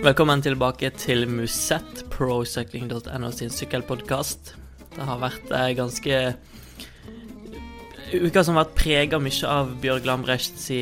[0.00, 4.52] Velkommen tilbake til Musett, procycling.no sin sykkelpodkast.
[4.94, 6.20] Det har vært eh, ganske
[8.14, 10.78] Uka som har vært prega mye av Bjørg Lambrecht si,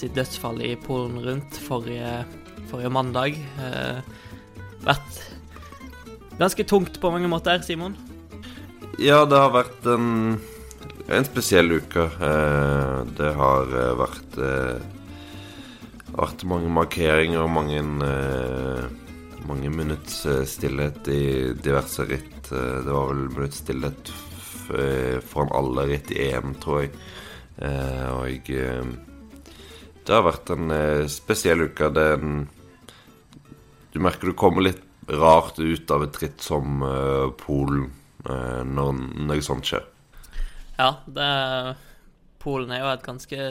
[0.00, 2.22] sitt dødsfall i Polen rundt forrige,
[2.70, 3.36] forrige mandag.
[3.60, 4.00] Eh,
[4.86, 5.20] vært
[6.40, 7.96] ganske tungt på mange måter, Simon?
[9.00, 10.40] Ja, det har vært en,
[11.08, 12.08] en spesiell uke.
[12.08, 14.90] Eh, det har eh, vært eh,
[16.12, 18.84] vært mange markeringer og mange, eh,
[19.48, 22.28] mange minutts eh, stillhet i diverse ritt.
[22.52, 24.12] Det var vel minutts stillhet
[25.28, 26.92] foran alle ritt i EM, tror jeg.
[28.12, 28.84] Og eh,
[30.06, 31.90] det har vært en eh, spesiell uke.
[31.94, 32.42] Det er en
[33.92, 37.88] Du merker du kommer litt rart ut av et ritt som eh, Polen
[38.24, 39.88] eh, når noe sånt skjer.
[40.78, 41.30] Ja, det
[42.42, 43.42] Polen er jo et ganske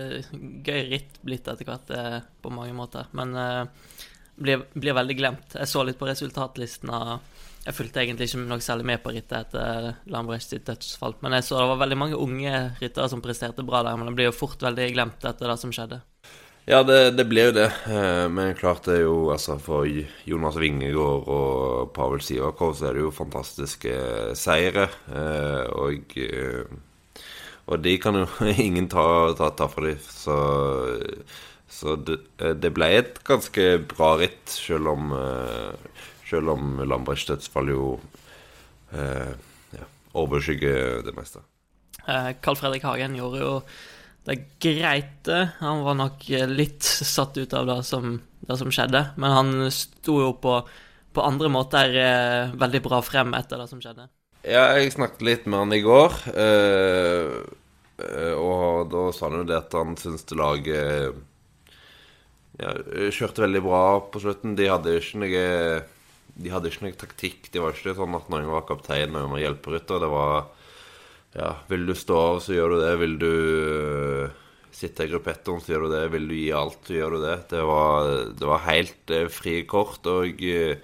[0.67, 3.07] gøy ritt blitt etter hvert eh, på mange måter.
[3.15, 4.01] Men eh,
[4.35, 5.55] blir, blir veldig glemt.
[5.55, 6.91] Jeg så litt på resultatlisten.
[6.91, 11.15] og Jeg fulgte egentlig ikke noe særlig med på rittet etter Lambrecht sitt dødsfall.
[11.23, 13.95] Men jeg så det var veldig mange unge ryttere som presterte bra der.
[13.95, 16.01] Men det blir jo fort veldig glemt etter det som skjedde.
[16.69, 17.69] Ja, det, det blir jo det.
[17.89, 19.87] Eh, Men klart det er jo altså For
[20.29, 23.95] Jonas Vingegård og Pavel Sivakov så er det jo fantastiske
[24.37, 24.87] seire.
[25.09, 26.77] Eh, Og, eh,
[27.67, 28.25] og de kan jo
[28.67, 29.05] ingen ta,
[29.37, 29.99] ta, ta fra dem.
[30.05, 30.37] Så,
[31.71, 32.17] så det,
[32.61, 35.13] det ble et ganske bra ritt, selv om,
[36.29, 37.85] selv om Lambrechts dødsfall jo
[39.73, 41.39] ja, overskygger det meste.
[42.41, 43.51] Carl Fredrik Hagen gjorde jo
[44.27, 45.41] det greit, det.
[45.59, 49.03] Han var nok eh, litt satt ut av det som, det som skjedde.
[49.17, 50.59] Men han sto jo på,
[51.15, 54.09] på andre måter eh, veldig bra frem etter det som skjedde.
[54.41, 56.13] Ja, jeg snakket litt med han i går.
[56.33, 57.33] eh,
[58.01, 61.19] eh, og da sa han jo det at han syntes det laget
[62.61, 62.71] ja,
[63.13, 64.55] kjørte veldig bra på slutten.
[64.57, 65.45] De hadde ikke noe
[66.41, 67.49] De hadde ikke noe taktikk.
[67.53, 70.01] De var ikke sånn at noen var kaptein og noen var hjelperytter.
[70.03, 70.35] Det var
[71.33, 72.91] Ja, vil du stå av, så gjør du det.
[72.99, 73.29] Vil du
[74.25, 74.33] eh,
[74.75, 76.03] sitte i gruppettoen, så gjør du det.
[76.15, 77.37] Vil du gi alt, så gjør du det.
[77.53, 78.09] Det var,
[78.41, 80.75] det var helt fri frie kort, og eh,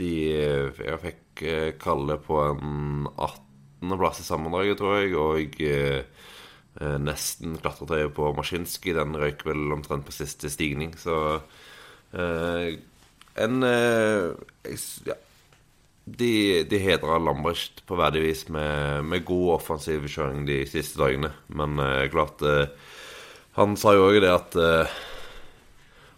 [0.00, 6.28] de eh, Jeg fikk eh, kalle på en 18.-plass i sammendraget, tror jeg, og eh,
[6.80, 8.92] eh, nesten klatret jeg på Maskinski.
[8.96, 11.40] Den røyk vel omtrent på siste stigning, så
[12.12, 12.76] eh,
[13.40, 14.34] En eh,
[15.06, 15.16] Ja.
[16.18, 21.30] De, de hedra Lambrecht på verdig vis med, med god offensiv kjøring de siste dagene.
[21.52, 22.72] Men eh, klart eh,
[23.58, 24.96] Han sa jo òg det at eh,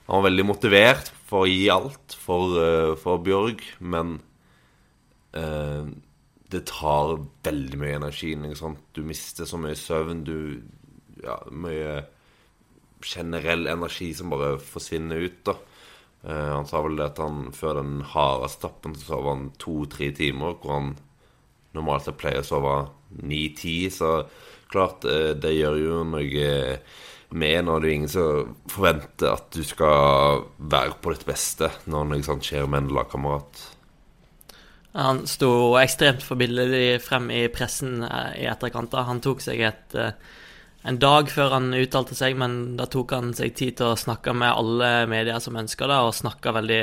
[0.07, 4.17] han var veldig motivert for å gi alt for, eh, for Bjørg, men
[5.39, 5.87] eh,
[6.53, 7.15] det tar
[7.47, 8.35] veldig mye energi.
[8.93, 10.25] Du mister så mye søvn.
[10.29, 10.63] Du
[11.23, 12.01] Ja, mye
[13.05, 15.55] generell energi som bare forsvinner ut, da.
[16.23, 20.13] Eh, han sa vel det at han før den harde stappen så sov han to-tre
[20.17, 20.93] timer, hvor han
[21.77, 22.77] normalt sett pleier å sove
[23.23, 23.79] ni-ti.
[23.93, 24.25] Så
[24.73, 26.79] klart, eh, det gjør jo noe
[27.33, 32.11] med når det er ingen som forventer at du skal være på ditt beste når
[32.11, 33.63] noe sånt skjer med en lagkamerat.
[34.93, 38.93] Han sto ekstremt forbilledlig frem i pressen eh, i etterkant.
[38.93, 40.13] Han tok seg et, eh,
[40.83, 44.35] en dag før han uttalte seg, men da tok han seg tid til å snakke
[44.35, 46.83] med alle medier som ønska det, og snakka veldig,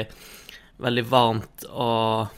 [0.85, 2.31] veldig varmt og,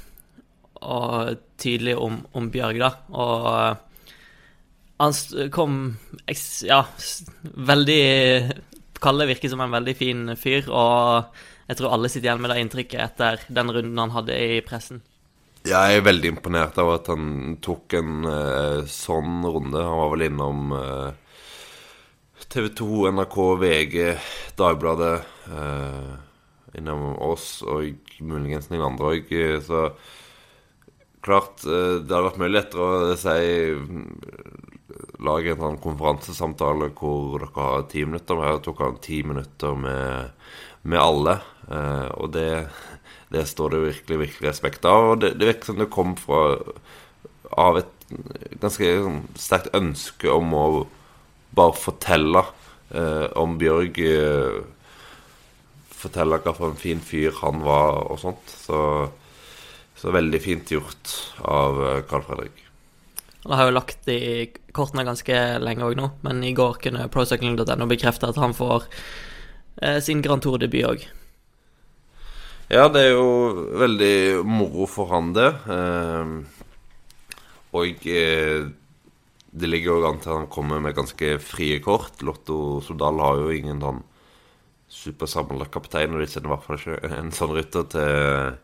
[0.82, 2.92] og tydelig om, om Bjørg, da.
[3.14, 4.18] Og eh,
[5.02, 5.16] han
[5.54, 5.78] kom
[6.66, 6.84] ja,
[7.42, 8.02] veldig
[9.02, 11.32] Kalle virker som en veldig fin fyr, og
[11.66, 15.02] jeg tror alle sitter igjen med det inntrykket etter den runden han hadde i pressen.
[15.66, 19.82] Jeg er veldig imponert av at han tok en uh, sånn runde.
[19.82, 21.21] Han var vel innom eh,
[22.52, 24.18] TV 2, NRK, VG,
[24.56, 25.22] Dagbladet.
[25.48, 26.12] eh,
[26.78, 29.32] innom oss og muligens noen andre òg.
[29.64, 29.84] Så
[31.24, 33.38] klart eh, det hadde vært mye lettere å si
[35.24, 38.36] Lage en sånn konferansesamtale hvor dere har ti minutter.
[38.36, 40.32] Men tok han ti minutter med,
[40.84, 41.40] med alle.
[41.70, 42.50] eh, og det
[43.32, 45.14] det står det virkelig virkelig respekt av.
[45.14, 46.58] Og det, det virker som det kom fra
[47.56, 48.10] av et
[48.60, 50.66] ganske sånn, sterkt ønske om å
[51.56, 52.44] bare fortelle
[52.96, 54.00] eh, om Bjørg.
[54.00, 54.62] Eh,
[56.02, 58.56] fortelle hva for en fin fyr han var, og sånt.
[58.66, 58.80] Så,
[59.98, 61.16] så veldig fint gjort
[61.46, 62.66] av eh, Carl Fredrik.
[63.44, 67.88] Han har jo lagt i kortene ganske lenge òg nå, men i går kunne procycling.no
[67.90, 68.86] bekrefte at han får
[69.82, 71.08] eh, sin Grand Tour-debut òg.
[72.72, 75.50] Ja, det er jo veldig moro for han, det.
[75.74, 76.62] Eh,
[77.76, 78.70] og eh,
[79.52, 82.22] det ligger jo an til at han kommer med ganske frie kort.
[82.24, 84.04] Lotto Sodal har jo ingen sånn
[84.92, 88.60] supersamla kaptein, og de sender i hvert fall ikke en sånn rytter til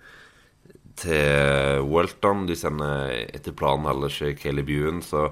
[0.98, 2.46] til Welton.
[2.50, 5.28] De sender etter planen heller ikke Caleb Buen, så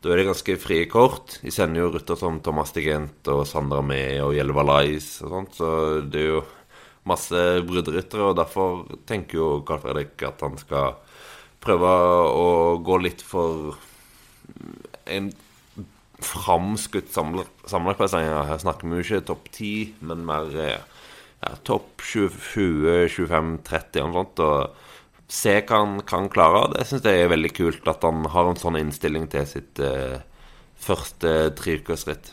[0.00, 1.38] da er det ganske frie kort.
[1.44, 5.56] De sender jo rytter som Thomas Digent og Sander Mee og Jelva Lais og sånt,
[5.58, 5.70] så
[6.08, 6.44] det er jo
[7.08, 10.96] masse bruddryttere, og derfor tenker jo Carl Fredrik at han skal
[11.64, 11.90] prøve
[12.32, 12.46] å
[12.84, 13.76] gå litt for
[15.06, 15.32] en
[16.24, 18.30] framskutt sammenlagtplassering.
[18.48, 24.18] Her snakker vi jo ikke topp ti, men mer ja, topp 20, 25, 30 og
[24.18, 24.44] sånt.
[24.44, 24.84] Og
[25.34, 26.68] se hva han kan klare.
[26.74, 30.20] Det syns jeg er veldig kult at han har en sånn innstilling til sitt eh,
[30.80, 32.32] første treukersritt.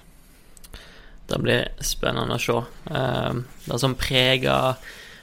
[1.31, 2.57] Det blir spennende å se.
[2.91, 4.75] Uh, det som prega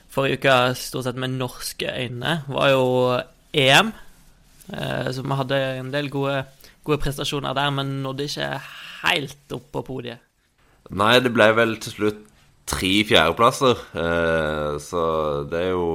[0.09, 2.87] forrige uke stort sett med norske øyne, var jo
[3.53, 3.93] EM.
[4.73, 6.47] Uh, så vi hadde en del gode,
[6.89, 8.49] gode prestasjoner der, men nådde ikke
[9.03, 10.25] helt opp på podiet.
[10.89, 12.25] Nei, det ble vel til slutt
[12.69, 13.81] tre fjerdeplasser.
[13.97, 15.03] Uh, så
[15.49, 15.89] det er jo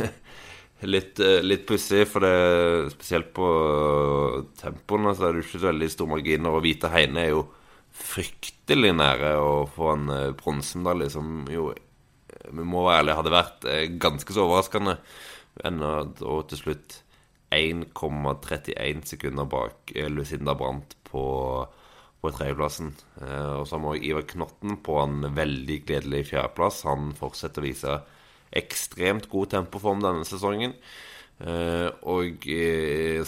[0.94, 3.48] litt, litt pussig, for det, spesielt på
[4.60, 6.56] tempoene så er det ikke så veldig store marginer.
[6.56, 7.44] Og Hvite Heine er jo
[7.98, 11.72] fryktelig nære å få en uh, bronsemedalje, som jo
[12.48, 13.64] vi må være ærlige hadde vært
[14.00, 14.94] ganske så overraskende.
[15.68, 15.90] Enda
[16.22, 16.94] og til slutt
[17.54, 21.24] 1,31 sekunder bak uh, Lucinda Brandt på,
[22.20, 22.94] på tredjeplassen.
[23.20, 26.84] Uh, og så har vi òg Ivar Knotten på en veldig gledelig fjerdeplass.
[26.88, 28.00] Han fortsetter å vise
[28.58, 30.72] ekstremt god tempoform denne sesongen.
[31.38, 32.46] og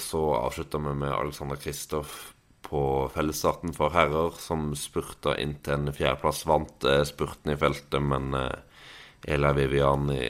[0.00, 2.32] så avslutter vi med Alexander Kristoff
[2.70, 2.82] på
[3.14, 6.44] fellesstarten for herrer, som spurta inn til en fjerdeplass.
[6.48, 10.28] Vant eh, spurten i feltet, men eh, Ela Viviani,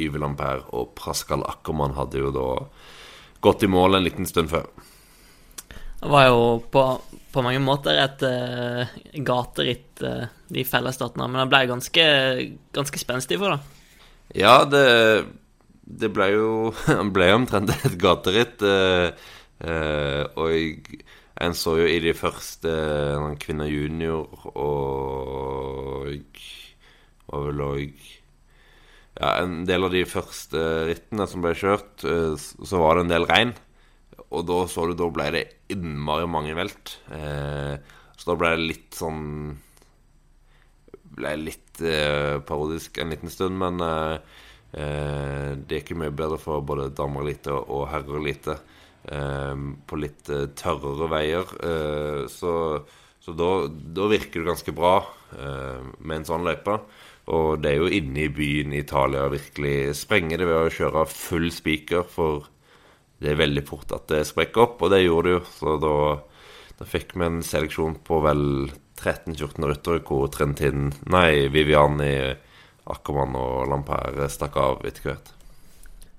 [0.00, 2.48] Yve Lampert og Praskal Ackermann hadde jo da
[3.44, 4.66] gått i mål en liten stund før.
[6.00, 6.40] Det var jo
[6.72, 6.82] på,
[7.32, 11.28] på mange måter et uh, gateritt, uh, de fellesstatene.
[11.30, 12.04] men det ble ganske,
[12.76, 13.80] ganske spenstig for det.
[14.42, 14.84] Ja, det,
[15.84, 16.50] det ble jo
[17.16, 18.64] ble omtrent et gateritt.
[18.64, 19.12] Uh,
[20.36, 20.50] og
[21.40, 22.72] en så jo i de første
[23.40, 26.10] Kvinner junior og
[27.30, 28.10] var vel òg
[29.20, 33.12] ja, En del av de første rittene som ble kjørt, eh, så var det en
[33.12, 33.52] del regn.
[34.34, 35.44] Og da så du, da ble det
[35.74, 36.96] innmari mange velt.
[37.14, 37.76] Eh,
[38.18, 39.22] så da ble det litt sånn
[41.14, 43.78] Ble litt eh, parodisk en liten stund, men
[44.74, 48.56] det er ikke mye bedre for både damer lite og herrer lite.
[49.86, 50.26] På litt
[50.58, 51.52] tørrere veier.
[52.34, 52.50] Så,
[53.24, 54.98] så da, da, virker det ganske bra
[55.32, 56.76] eh, med en sånn løype.
[57.32, 61.06] Og det er jo inne i byen i Italia virkelig sprenger det ved å kjøre
[61.08, 62.48] full spiker, for
[63.22, 65.44] det er veldig fort at det sprekker opp, og det gjorde det jo.
[65.56, 65.94] Så da,
[66.80, 68.44] da fikk vi en seleksjon på vel
[69.00, 72.12] 13-14 ryttere hvor Trentin Nei, Viviani,
[72.92, 75.32] Ackermann og Lampere stakk av etter hvert.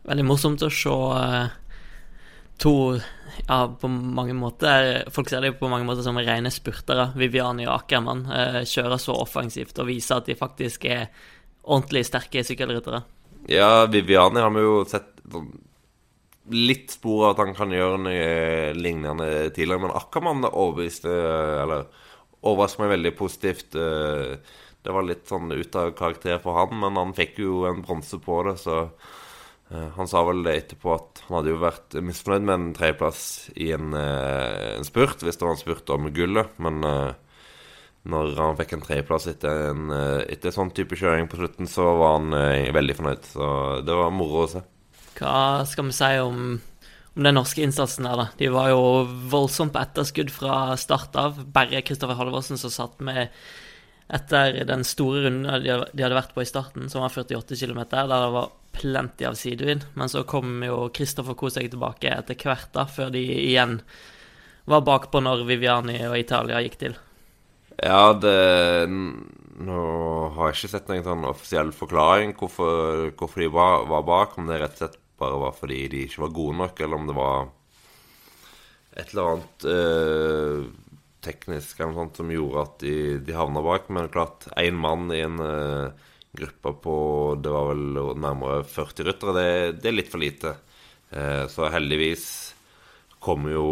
[0.06, 0.96] Veldig morsomt å se
[2.58, 2.76] to
[3.48, 7.10] ja, på mange måter Folk ser det på mange måter som rene spurtere.
[7.20, 11.10] Viviani og Ackermann eh, kjører så offensivt og viser at de faktisk er
[11.66, 13.02] ordentlig sterke sykkelryttere.
[13.52, 15.12] Ja, Viviani har vi jo sett
[16.54, 19.88] litt spor av at han kan gjøre noe lignende tidligere.
[19.88, 21.12] Men Ackermann overbeviste
[21.64, 21.88] Eller
[22.46, 23.76] overrasket meg veldig positivt.
[23.76, 24.36] Eh,
[24.86, 28.20] det var litt sånn ut av karakter for han, men han fikk jo en bronse
[28.22, 28.84] på det, så
[29.74, 33.22] han sa vel det etterpå at han hadde jo vært misfornøyd med en tredjeplass
[33.58, 36.52] i en, eh, en, spurt, hvis det var en spurt om gullet.
[36.62, 37.16] Men uh,
[38.06, 39.90] når han fikk en tredjeplass etter en
[40.30, 42.38] etter sånn type kjøring på slutten, så var han
[42.78, 43.28] veldig fornøyd.
[43.32, 43.50] Så
[43.88, 44.62] det var moro å se.
[45.18, 46.40] Hva skal vi si om,
[47.16, 48.28] om den norske innsatsen der, da?
[48.38, 48.84] De var jo
[49.32, 51.42] voldsomt på etterskudd fra start av.
[51.56, 53.34] Bare Kristoffer Halvorsen som satt med
[54.14, 58.12] etter den store runden de hadde vært på i starten, som var 48 km, der
[58.12, 59.88] det var plenty av sidevind.
[59.98, 63.80] Men så kom jo Kristoffer Kosek tilbake etter hvert, da, før de igjen
[64.70, 66.96] var bakpå når Viviani og Italia gikk til.
[67.82, 68.88] Ja, det
[69.56, 69.82] Nå
[70.36, 74.34] har jeg ikke sett noen sånn offisiell forklaring hvorfor, hvorfor de var, var, bak.
[74.36, 77.06] Om det rett og slett bare var fordi de ikke var gode nok, eller om
[77.08, 77.46] det var
[79.00, 80.66] et eller annet øh,
[81.26, 83.90] teknisk eller noe sånt som gjorde at de, de havna bak.
[83.94, 85.92] Men klart, én mann i en uh,
[86.36, 86.96] gruppe på
[87.42, 89.36] det var vel nærmere 40 ryttere.
[89.38, 89.48] Det,
[89.82, 90.56] det, er litt for lite.
[91.12, 92.28] Uh, så heldigvis
[93.26, 93.68] kommer jo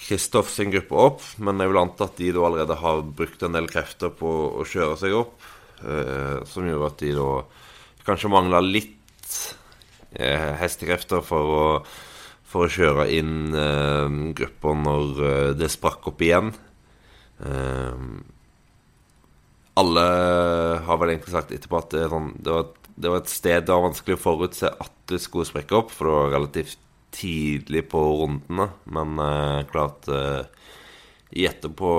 [0.00, 3.44] Kristoff eh, sin gruppe opp, men jeg vil anta at de da allerede har brukt
[3.46, 5.44] en del krefter på å kjøre seg opp,
[6.50, 7.28] som gjør at de da
[8.08, 9.36] kanskje mangla litt
[10.10, 11.62] hestekrefter for å,
[12.50, 16.50] for å kjøre inn eh, grupper når eh, det sprakk opp igjen.
[17.46, 18.04] Eh,
[19.80, 20.04] alle
[20.84, 23.74] har vel egentlig sagt etterpå at det, sånn, det, var, det, var, et sted det
[23.74, 26.80] var vanskelig å forutse at det skulle sprekke opp, for det var relativt
[27.14, 28.70] tidlig på rundene.
[28.90, 30.42] Men eh, klart eh,
[31.38, 31.92] I etterpå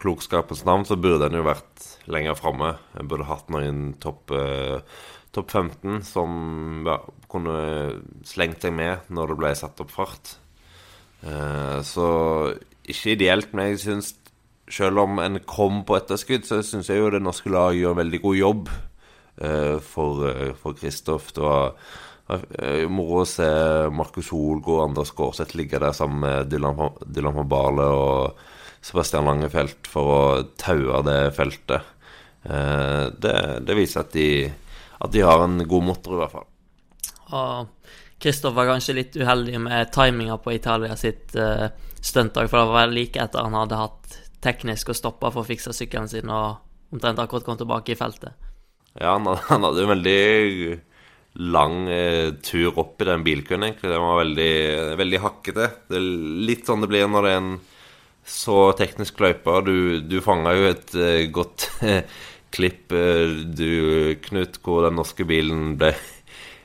[0.00, 2.74] klokskapens navn så burde en jo vært lenger framme.
[3.00, 4.80] En burde hatt noen topp eh,
[5.36, 6.98] top 15 som ja,
[7.30, 7.58] kunne
[8.26, 10.36] slengt seg med når det ble satt opp fart.
[11.26, 12.08] Eh, så
[12.86, 14.14] ikke ideelt, men jeg syns
[14.70, 18.20] selv om en kom på etterskudd, så syns jeg jo det norske laget gjør veldig
[18.24, 21.30] god jobb uh, for, uh, Kristoff.
[21.36, 21.76] Det var
[22.90, 23.46] moro å se
[23.94, 28.40] Markus Holgo og Anders Gårdseth ligge der sammen med Dylan, van Barle og
[28.82, 30.24] Sebastian Langefelt for å
[30.58, 31.92] taue det feltet.
[32.42, 34.26] Det, det, viser at de,
[34.98, 36.46] at de har en god motor, i hvert fall.
[37.36, 41.68] Og Kristoff var kanskje litt uheldig med timinga på Italia sitt uh,
[42.00, 45.74] stuntdag, for det var like etter han hadde hatt teknisk og stoppa for å fikse
[45.76, 48.36] sykkelen sin og omtrent akkurat kom tilbake i feltet.
[48.96, 50.20] Ja, han, han hadde en veldig
[51.36, 53.90] lang eh, tur opp i den bilkøen, egentlig.
[53.92, 54.52] Den var veldig,
[55.00, 55.70] veldig hakkete.
[55.90, 56.06] Det er
[56.48, 57.56] litt sånn det blir når det er en
[58.26, 59.58] så teknisk løype.
[59.66, 62.16] Du, du fanga jo et eh, godt eh,
[62.56, 65.92] klipp, eh, du, Knut, hvor den norske bilen ble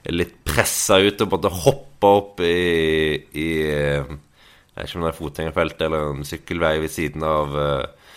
[0.10, 4.14] litt pressa ut og måtte hoppe opp i, i eh,
[4.72, 8.14] jeg vet ikke om det er fotgjengerfelt eller en sykkelvei ved siden av, uh,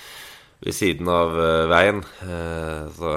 [0.62, 1.98] ved siden av uh, veien.
[2.22, 3.10] Uh, så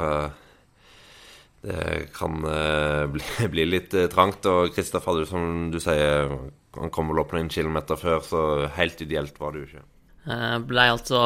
[1.68, 2.42] det kan
[3.14, 4.46] bli, bli, litt trangt.
[4.50, 6.34] Og Kristoff hadde jo, som du sier,
[6.78, 8.42] han kom vel opp noen kilometer før, så
[8.78, 9.86] helt ideelt var det jo ikke.
[10.28, 11.22] Jeg ble altså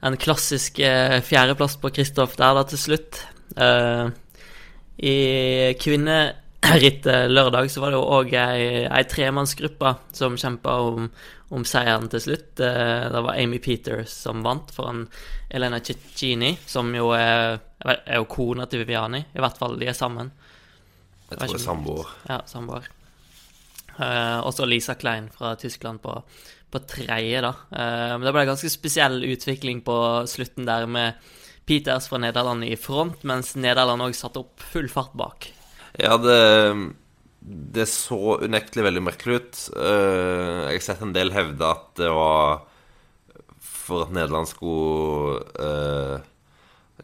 [0.00, 0.78] en klassisk
[1.26, 3.18] fjerdeplass på Kristoff der da til slutt.
[4.98, 5.16] I
[5.82, 11.08] kvinnerittet lørdag så var det jo òg ei, ei tremannsgruppe som kjempa om,
[11.50, 12.52] om, seieren til slutt.
[12.58, 15.06] Det var Amy Peters som vant foran
[15.50, 19.24] Elena Cicchini, som jo er, er jo kona til Viviani.
[19.34, 20.30] I hvert fall, de er sammen.
[21.28, 22.14] Jeg tror det er samboer.
[22.28, 22.88] Ja, samboer.
[23.98, 26.14] Eh, også Lisa Klein fra Tyskland på,
[26.72, 27.52] på tredje, da.
[27.72, 29.98] Uh, men det ble en ganske spesiell utvikling på
[30.30, 31.18] slutten der med
[31.68, 35.50] Peters fra Nederland i front, mens Nederland òg satte opp full fart bak.
[35.98, 36.38] Ja, det,
[37.40, 39.60] det så unektelig veldig merkelig ut.
[39.76, 42.64] Eh, jeg har sett en del hevde at det var
[43.58, 46.20] for at Nederland skulle uh,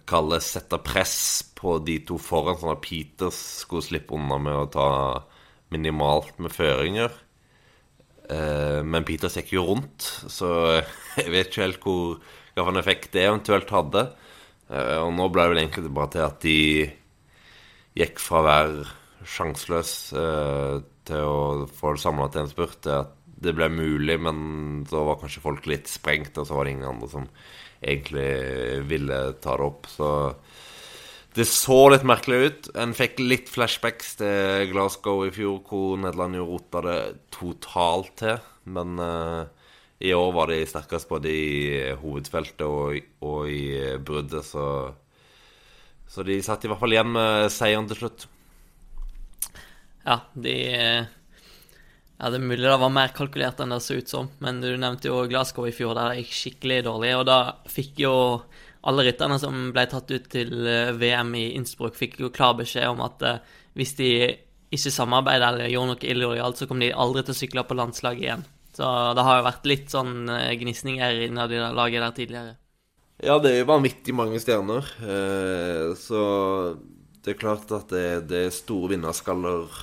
[0.08, 1.16] kalle sette press
[1.56, 4.88] på de to foran, sånn at Peters skulle slippe unna med å ta
[5.72, 7.12] minimalt med føringer.
[8.24, 10.50] Uh, men Peters gikk jo rundt, så
[11.20, 12.18] jeg vet ikke helt hvor
[12.54, 14.06] hvilken effekt det eventuelt hadde.
[14.70, 16.60] Uh, og nå ble det vel egentlig bare til at de
[17.94, 18.86] gikk fra å være
[19.24, 20.78] sjanseløs eh,
[21.08, 23.12] til å få det samla til en spurt, til at
[23.44, 24.38] det ble mulig, men
[24.88, 27.26] så var kanskje folk litt sprengt, og så var det ingen andre som
[27.84, 28.28] egentlig
[28.88, 29.88] ville ta det opp.
[29.90, 30.08] Så
[31.34, 32.68] det så litt merkelig ut.
[32.78, 36.98] En fikk litt flashbacks til Glasgow i fjor, hvor Nederland jo rota det
[37.34, 38.38] totalt til.
[38.70, 39.46] Men uh,
[40.04, 44.68] i år var de sterkest både i hovedfeltet og, og i bruddet, så
[46.14, 48.26] så de satt i hvert fall igjen med seieren til slutt.
[50.04, 50.56] Ja, de
[52.14, 54.68] Ja, det er mulig det var mer kalkulert enn det så ut som, men du
[54.78, 57.10] nevnte jo Glasgow i fjor, der det gikk skikkelig dårlig.
[57.18, 58.14] Og da fikk jo
[58.84, 62.90] alle rytterne som ble tatt ut til eh, VM i Innsbruck, fikk jo klar beskjed
[62.90, 64.10] om at uh, hvis de
[64.74, 68.26] ikke samarbeider eller gjorde noe illojalt, så kom de aldri til å sykle på landslaget
[68.26, 68.44] igjen.
[68.74, 72.54] Så det har jo vært litt sånn uh, gnisninger innad i laget der tidligere.
[73.22, 74.88] Ja, det er jo vanvittig mange stjerner.
[75.06, 76.20] Eh, så
[77.22, 79.78] det er klart at det, det er store vinnerskaller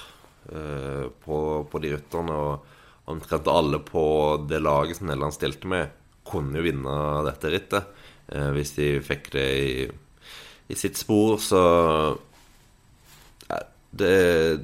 [0.51, 1.37] eh, på,
[1.71, 2.35] på, de rytterne.
[2.35, 4.03] Og omtrent alle på
[4.49, 5.95] det laget som Nederland stilte med,
[6.27, 8.00] kunne jo vinne dette rittet.
[8.29, 9.87] Eh, hvis de fikk det i,
[10.69, 11.63] i sitt spor, så
[13.47, 13.61] ja,
[13.91, 14.13] det,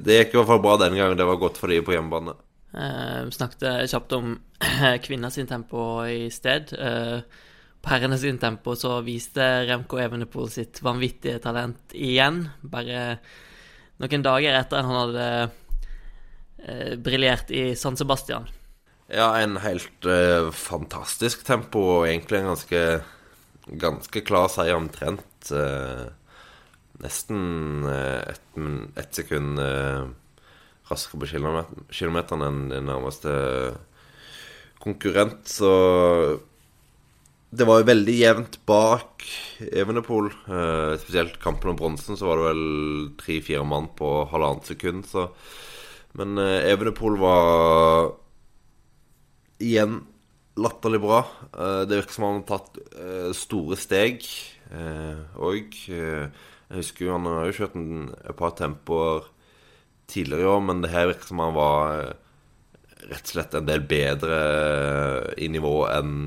[0.04, 1.18] det, gikk i hvert fall bra denne gangen.
[1.18, 2.36] Det var godt for de på hjemmebane.
[2.76, 4.38] Eh, vi snakket kjapt om
[5.06, 6.74] kvinners tempo i sted.
[6.76, 7.44] Eh,
[7.78, 12.42] på herrenes tempo så viste Remco Evenepool sitt vanvittige talent igjen.
[12.62, 13.18] Bare
[14.02, 15.26] noen dager etter han hadde
[16.64, 18.48] eh, briljert i San Sebastian.
[19.08, 22.82] Ja, en helt eh, fantastisk tempo, og egentlig en ganske,
[23.80, 25.50] ganske klar seier omtrent.
[25.52, 26.06] Eh,
[27.02, 28.58] nesten eh, ett
[28.98, 30.08] et sekund eh,
[30.88, 31.28] raskere på
[31.92, 33.32] kilometeren enn din nærmeste
[34.82, 35.72] konkurrent, så
[37.48, 39.24] det var jo veldig jevnt bak
[39.72, 40.28] Evenepool.
[40.28, 42.64] Eh, spesielt kampen om bronsen, så var det vel
[43.20, 45.06] tre-fire mann på halvannet sekund.
[45.08, 45.30] Så.
[46.18, 48.12] Men eh, Evenepool var
[49.64, 50.02] igjen
[50.58, 51.22] latterlig bra.
[51.54, 54.24] Eh, det virker som han har tatt eh, store steg
[54.68, 55.76] òg.
[55.88, 56.24] Eh,
[56.68, 59.28] jeg husker jo han har jo kjørt en, par tempoer
[60.08, 62.10] tidligere i år, men det her virker som han var
[63.08, 64.40] rett og slett en del bedre
[65.40, 66.18] i nivå enn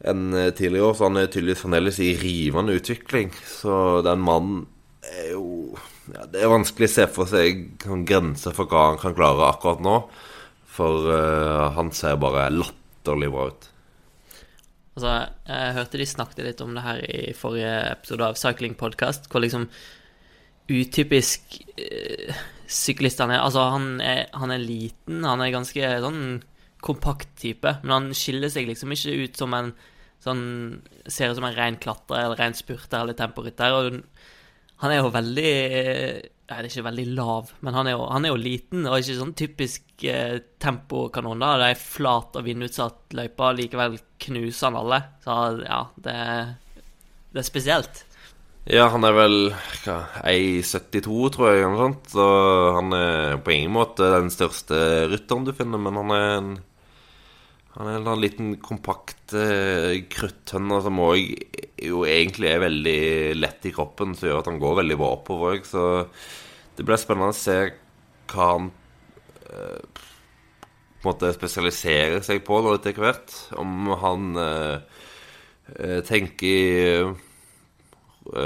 [0.00, 3.34] enn tidligere år, så han er tydeligvis fremdeles i rivende utvikling.
[3.44, 4.62] Så den mannen
[5.04, 5.76] er jo
[6.08, 9.50] ja, Det er vanskelig å se for seg grenser grense for hva han kan klare
[9.52, 9.96] akkurat nå.
[10.70, 13.70] For uh, han ser bare latterlig bra ut.
[14.96, 15.14] Altså,
[15.46, 19.40] jeg hørte de snakket litt om det her i forrige episode av Cycling Podcast, hvor
[19.40, 19.68] liksom
[20.70, 22.34] utypisk øh,
[22.66, 23.40] syklist han er.
[23.42, 26.42] Altså, han er, han er liten, han er ganske sånn
[26.84, 29.72] kompakt type, men han skiller seg liksom ikke ut som en
[30.20, 30.44] sånn
[31.08, 33.72] Ser ut som en ren klatrer eller ren spurter eller temporytter.
[33.72, 34.02] Og
[34.80, 35.50] han er jo veldig
[36.50, 38.96] Nei, det er ikke veldig lav, men han er jo, han er jo liten og
[38.98, 41.38] ikke sånn typisk eh, tempokanon.
[41.38, 43.94] da, Det er flat og vindutsatt løype, likevel
[44.24, 44.98] knuser han alle.
[45.22, 46.16] Så ja, det,
[47.30, 48.02] det er spesielt.
[48.66, 49.38] Ja, han er vel
[49.84, 52.10] hva, 1,72, tror jeg, eller noe sånt.
[52.16, 52.26] Så
[52.80, 56.50] han er på ingen måte den største rytteren du finner, men han er en
[57.76, 61.20] han er en liten kompakt eh, kruttønne som òg
[61.80, 63.02] jo egentlig er veldig
[63.38, 65.68] lett i kroppen, som gjør at han går veldig bra oppover òg.
[65.68, 65.84] Så
[66.76, 67.56] det blir spennende å se
[68.32, 68.68] hva han
[69.46, 70.02] eh,
[71.00, 73.38] på en måte spesialiserer seg på nå etter hvert.
[73.62, 75.00] Om han eh,
[76.10, 78.42] tenker Å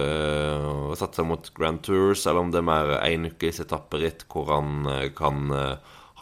[0.94, 4.86] å satse mot Grand Tours, eller om det er mer én ukes etapperitt hvor han
[5.18, 5.50] kan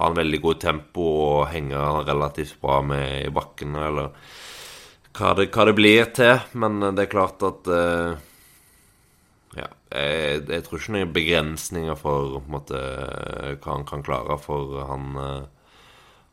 [0.03, 4.11] ha en veldig god tempo og henger relativt bra med i bakken, eller
[5.17, 6.37] hva det, hva det blir til.
[6.59, 8.29] Men det er klart at uh,
[9.53, 12.79] Ja, jeg, jeg, tror ikke noen begrensninger for måte,
[13.61, 15.43] hva han kan klare, for han uh,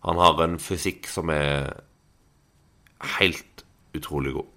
[0.08, 1.74] Han har en fysikk som er
[3.20, 3.65] helt
[3.96, 4.48] utrolig god.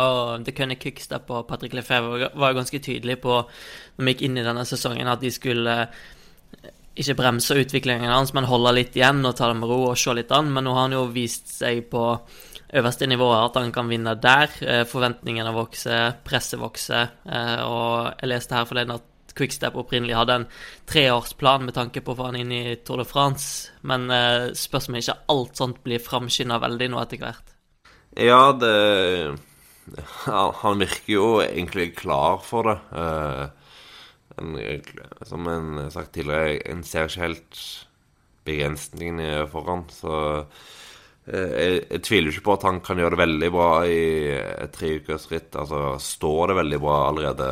[0.00, 4.40] Og det kunne Quickstep og Patrick Lefebvre var ganske tydelige på når vi gikk inn
[4.40, 5.74] i denne sesongen, at de skulle
[6.94, 10.14] ikke bremse utviklingen hans, men holde litt igjen og ta det med ro og se
[10.14, 10.52] litt an.
[10.54, 12.04] Men nå har han jo vist seg på
[12.74, 14.52] øverste nivået at han kan vinne der.
[14.62, 17.10] Eh, forventningene vokser, presset vokser.
[17.26, 20.44] Eh, og jeg leste her forleden at Quickstep opprinnelig hadde en
[20.86, 24.86] treårsplan med tanke på å få han inn i Tour de France, men eh, spørs
[24.86, 27.50] om ikke alt sånt blir framskynda veldig nå etter hvert.
[28.14, 29.34] Ja, det
[30.62, 32.78] Han virker jo egentlig klar for det.
[34.40, 34.56] En,
[35.26, 37.64] som en sagt tidligere, en ser ikke helt
[38.44, 39.84] begrensningene foran.
[39.92, 40.14] Så
[41.26, 44.04] eh, jeg, jeg, tviler ikke på at han kan gjøre det veldig bra i
[44.36, 45.52] et treukersritt.
[45.60, 47.50] Altså står det veldig bra allerede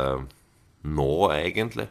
[0.83, 1.87] nå, egentlig.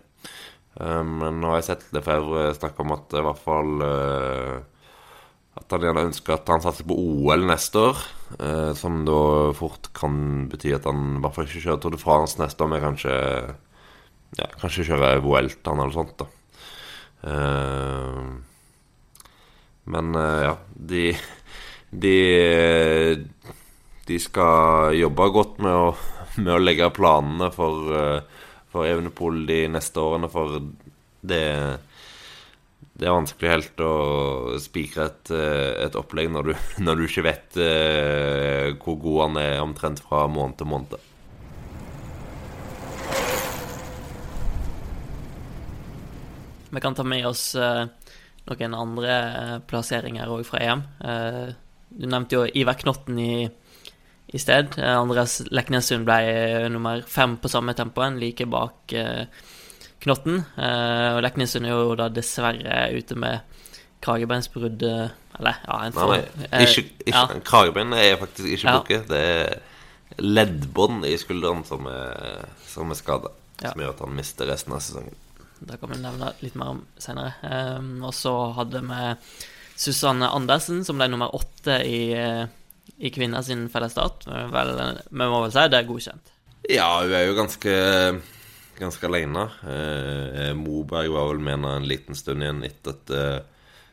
[0.81, 4.55] Eh, men nå har jeg sett Lefebvre snakke om at i hvert fall eh,
[5.61, 7.99] At han gjerne ønsker at han satser på OL neste år.
[8.73, 9.17] Som da
[9.53, 12.71] fort kan bety at han i hvert fall ikke kjører Tour de France neste år,
[12.73, 13.17] men kanskje
[14.39, 16.29] ja, kanskje kjøre Vueltaen eller sånt, da.
[17.23, 18.33] Uh,
[19.93, 21.13] men uh, ja, de,
[21.95, 22.17] de
[24.09, 25.93] De skal jobbe godt med å,
[26.43, 30.59] med å legge planene for, uh, for Evenepool de neste årene, for
[31.23, 31.47] det
[32.93, 33.95] det er vanskelig helt å
[34.61, 36.53] spikre et, et, opplegg når du,
[36.87, 37.57] når du ikke vet
[38.85, 41.12] hvor god han er omtrent fra måned til måned.
[46.73, 47.85] Vi kan ta med oss uh,
[48.49, 50.85] noen andre uh, plasseringer òg fra EM.
[51.05, 51.51] Uh,
[51.93, 53.35] du nevnte jo Iver Knotten i,
[54.33, 54.79] i sted.
[54.81, 58.95] Andreas Leknessund ble nummer fem på samme tempoen, like bak
[60.03, 60.39] Knotten.
[60.57, 63.61] og Leknessund er jo da dessverre ute med
[64.03, 67.27] kragebeinsbrudd Eller, ja, en for, Nei, nei ikke, ikke, ja.
[67.45, 68.81] Kragebein er faktisk ikke ja.
[68.89, 69.03] Ja.
[69.13, 73.75] Det er leddbånd i skulderen som er, som er skada, ja.
[73.75, 75.21] som gjør at han mister resten av sesongen.
[75.69, 77.35] Det kan vi nevne litt mer om senere.
[77.79, 79.13] Um, og så hadde vi
[79.79, 84.27] Susanne Andersen, som ble nummer åtte i, i kvinner sin fellesstart.
[84.53, 84.75] Vel,
[85.09, 86.35] vi må vel si det er godkjent?
[86.71, 87.73] Ja, hun er jo ganske,
[88.79, 89.49] ganske alene.
[89.67, 93.41] Eh, Moberg var vel med en liten stund igjen etter at det eh,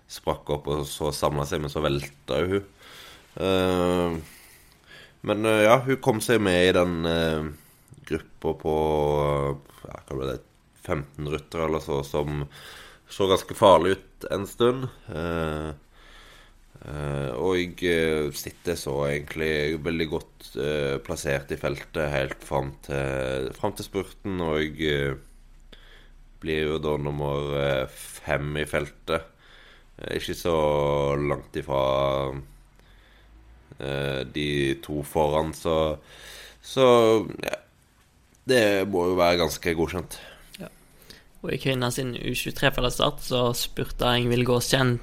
[0.10, 2.68] sprakk opp og så samla seg, men så velta jo hun.
[3.46, 4.20] Eh,
[5.30, 7.50] men eh, ja, hun kom seg med i den eh,
[8.10, 8.76] gruppa på
[9.86, 10.40] ja, hva ble det,
[10.86, 12.46] 15 ryttere eller så som
[13.10, 14.86] så ganske farlig ut en stund.
[15.10, 15.70] Eh,
[16.86, 23.50] eh, og jeg sitter så egentlig veldig godt eh, plassert i feltet helt fram til,
[23.58, 24.38] fram til spurten.
[24.46, 25.74] Og jeg uh,
[26.40, 29.26] blir jo da nummer fem i feltet.
[30.16, 30.56] ikke så
[31.20, 31.82] langt ifra
[34.32, 35.98] de to foran, så,
[36.64, 36.86] så
[37.44, 37.58] ja,
[38.48, 40.18] det må jo være ganske godkjent.
[41.40, 44.98] Og i kvinner sin U23-fellesstart så spurta Ingvild Gåskjenn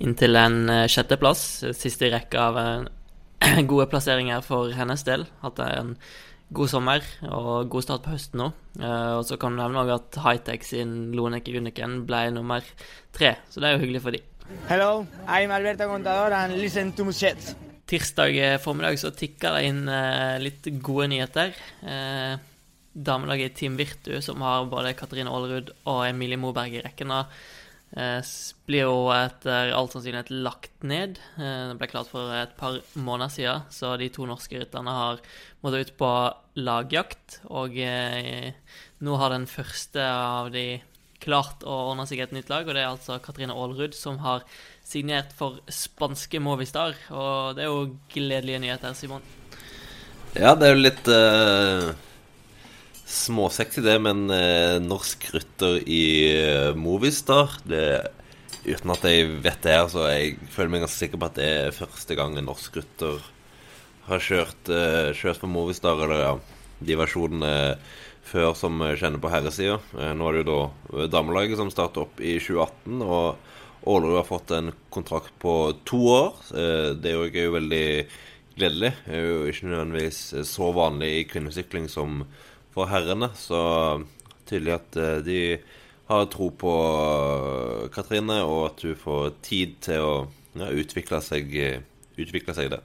[0.00, 1.42] inn til en eh, sjetteplass.
[1.76, 5.26] Siste i rekka av eh, gode plasseringer for hennes del.
[5.42, 5.92] Hatt en
[6.52, 8.50] god sommer og god start på høsten nå.
[8.76, 12.66] Uh, og så kan du nevne også at Hightech sin Loneke Uniken ble nummer
[13.16, 14.20] tre, så det er jo hyggelig for de.
[14.68, 17.54] Hello, I'm Alberto Contador and listen to Muschets.
[17.88, 19.82] Tirsdag formiddag så tikka det inn
[20.44, 21.56] litt gode nyheter.
[22.92, 27.12] Damelaget Team Virtu, som har både Katrine Aalerud og Emilie Moberg i rekken,
[27.96, 28.20] eh,
[28.68, 31.18] blir jo etter all sannsynlighet lagt ned.
[31.38, 35.20] Eh, det ble klart for et par måneder siden, så de to norske rytterne har
[35.64, 36.12] måttet ut på
[36.60, 37.40] lagjakt.
[37.48, 38.52] Og eh,
[39.00, 40.82] nå har den første av de
[41.22, 44.42] klart å ordne seg et nytt lag, og det er altså Katrine Aalrud som har
[44.84, 46.98] signert for spanske Movistar.
[47.08, 49.22] Og det er jo gledelige nyheter, Simon.
[50.34, 51.92] Ja, det er jo litt uh
[53.12, 57.86] småsexy, det, men eh, norsk rytter i eh, Movistar det,
[58.62, 61.74] Uten at jeg vet det, altså, jeg føler meg ganske sikker på at det er
[61.74, 63.24] første gang en norsk rytter
[64.06, 66.32] har kjørt, eh, kjørt for Movistar, eller ja,
[66.82, 67.52] de versjonene
[68.26, 69.80] før som kjenner på herresida.
[69.98, 70.58] Eh, nå er det jo
[70.92, 76.00] da damelaget som starter opp i 2018, og Ålerud har fått en kontrakt på to
[76.06, 76.38] år.
[76.54, 77.86] Eh, det er jo veldig
[78.54, 78.92] gledelig.
[79.06, 82.22] Det er jo ikke nødvendigvis så vanlig i kvinnesykling som
[82.74, 83.30] for herrene.
[83.38, 83.60] Så
[84.48, 85.38] tydelig at eh, de
[86.10, 90.14] har tro på eh, Katrine, og at hun får tid til å
[90.58, 91.54] ja, utvikle, seg,
[92.20, 92.82] utvikle seg det.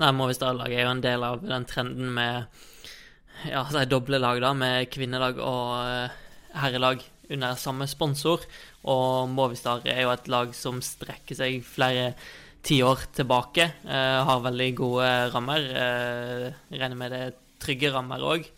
[0.00, 2.46] Nei, Movistar-laget er jo en del av den trenden med
[3.48, 8.44] ja, de doble lag, da, med kvinnelag og herrelag under samme sponsor.
[8.90, 12.14] Og Movistar er jo et lag som strekker seg flere
[12.66, 13.68] tiår tilbake.
[13.86, 15.68] Eh, har veldig gode rammer.
[15.84, 18.48] Eh, regner med det er trygge rammer òg.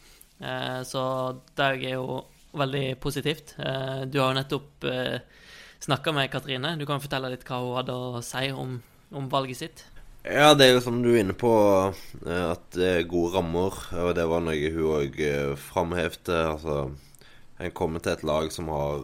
[0.42, 1.02] Eh, så
[1.56, 2.22] det er jo
[2.58, 3.54] veldig positivt.
[3.58, 5.18] Eh, du har jo nettopp eh,
[5.82, 6.74] snakka med Katrine.
[6.78, 8.76] Du kan fortelle litt hva hun hadde å si om,
[9.14, 9.86] om valget sitt.
[10.22, 11.50] Ja, det er jo som du er inne på,
[12.30, 13.78] at det er gode rammer.
[14.04, 15.18] Og det var noe hun òg
[15.58, 16.36] framhevde.
[16.52, 16.76] Altså,
[17.58, 19.02] en kommer til et lag som har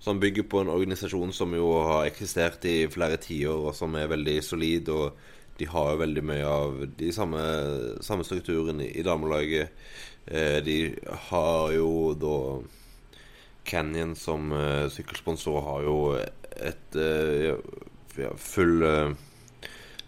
[0.00, 4.08] Som bygger på en organisasjon som jo har eksistert i flere tiår, og som er
[4.08, 4.88] veldig solid.
[4.88, 5.12] Og
[5.60, 7.42] de har jo veldig mye av de samme,
[8.00, 9.68] samme strukturene i damelaget.
[10.30, 10.94] Eh, de
[11.30, 12.36] har jo da
[13.66, 17.58] Canyon som uh, sykkelsponsor har jo et uh,
[18.18, 19.10] ja, full uh,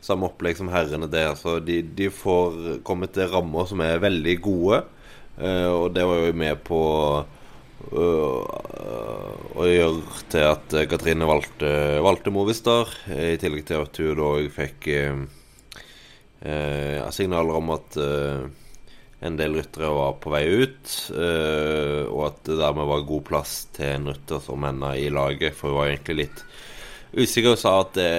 [0.02, 1.37] Samme opplegg som herrene der.
[1.38, 4.80] Så de, de får kommet til rammer som er veldig gode.
[5.38, 6.80] og det var jo med på
[7.94, 11.70] å gjøre til at Katrine valgte,
[12.02, 12.90] valgte Movistar.
[13.06, 14.90] I tillegg til at hun da fikk
[17.14, 18.00] signaler om at
[19.22, 23.54] en del ryttere var på vei ut, uh, og at det dermed var god plass
[23.76, 25.54] til en rytter som henne i laget.
[25.54, 26.42] For hun var egentlig litt
[27.12, 28.11] usikker og sa at det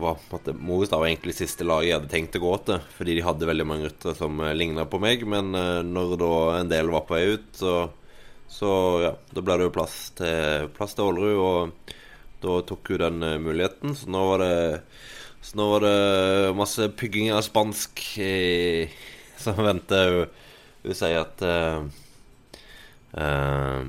[0.00, 2.82] var at Movistar var egentlig siste laget jeg hadde tenkt å gå til.
[2.98, 5.22] Fordi de hadde veldig mange ryttere som uh, ligna på meg.
[5.30, 7.78] Men uh, når da en del var på vei ut, så,
[8.50, 8.74] så
[9.06, 11.42] ja, da ble det jo plass til, plass til Ålerud.
[11.46, 11.96] Og
[12.42, 13.94] da tok hun den muligheten.
[13.94, 14.54] Så nå var det
[15.42, 18.84] så nå var det masse pygging av spansk i
[19.44, 20.12] som venter.
[20.16, 20.38] Hun,
[20.82, 21.84] hun sier at uh,
[23.14, 23.82] uh,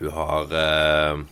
[0.00, 1.22] hun har uh,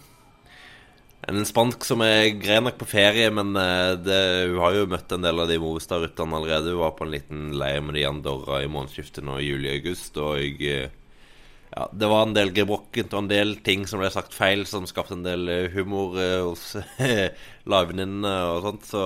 [1.28, 3.52] en spansk som er grei nok på ferie, men
[4.00, 6.72] det, hun har jo møtt en del av de Movistar-rytterne allerede.
[6.72, 10.16] Hun var på en liten leir med de Andorra i månedsskiftet nå i juli-august.
[10.24, 14.64] Og ja, det var en del gebrokkent og en del ting som ble sagt feil,
[14.70, 16.16] som skapte en del humor
[16.46, 16.78] hos
[17.74, 18.88] lagvenninnene og sånt.
[18.88, 19.04] Så,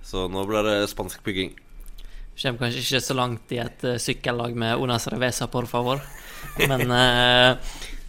[0.00, 1.52] så nå ble det spansk bygging.
[2.36, 6.02] Kommer kanskje ikke så langt i et uh, sykkellag med Onas Revesa, por favor.
[6.60, 7.56] Men uh,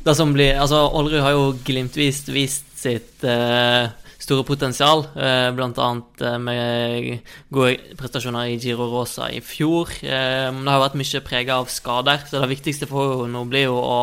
[0.04, 3.88] det som blir Altså, Olrud har jo glimtvis vist sitt uh,
[4.20, 5.90] store potensial, uh, bl.a.
[6.22, 9.92] Uh, med gode prestasjoner i Giro Rosa i fjor.
[10.04, 13.68] Uh, det har vært mye prega av skader, så det viktigste for henne nå blir
[13.70, 14.00] jo å,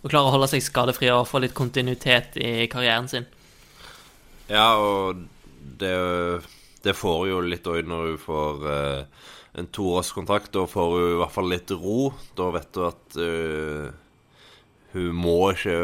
[0.00, 3.28] å klare å holde seg skadefri og få litt kontinuitet i karrieren sin.
[4.48, 5.26] Ja, og
[5.80, 5.96] det,
[6.84, 9.26] det får jo litt òg når hun får uh,
[9.58, 10.52] en toårskontrakt.
[10.54, 12.12] Da får hun i hvert fall litt ro.
[12.38, 13.88] Da vet du at uh,
[14.94, 15.78] hun må ikke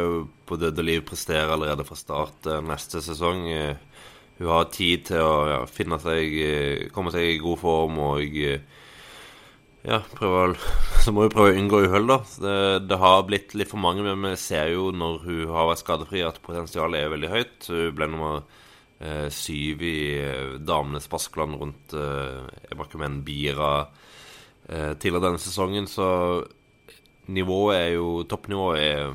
[0.49, 3.49] på døde liv prestere allerede fra start uh, neste sesong.
[3.51, 3.95] Uh,
[4.39, 8.39] hun har tid til å ja, finne seg eh, Komme seg i god form og
[8.43, 8.65] eh,
[9.87, 10.57] ja, prøve
[11.05, 12.19] Så må hun prøve å unngå uhell, da.
[12.41, 12.57] Det,
[12.89, 16.23] det har blitt litt for mange, men vi ser jo når hun har vært skadefri,
[16.25, 17.67] at potensialet er veldig høyt.
[17.69, 18.64] Hun ble nummer eh,
[19.31, 23.87] syv i eh, damenes Baskeland rundt eh, Emakumen Bira
[24.69, 26.07] eh, tidligere denne sesongen, så
[27.27, 29.15] nivået er jo Toppnivået er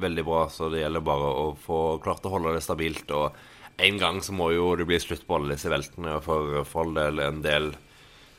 [0.00, 3.10] veldig bra, så det gjelder bare å få klart å holde det stabilt.
[3.16, 3.36] Og
[3.82, 6.96] en gang så må jo det bli slutt på alle disse veltene, for, for all
[6.96, 7.70] del en del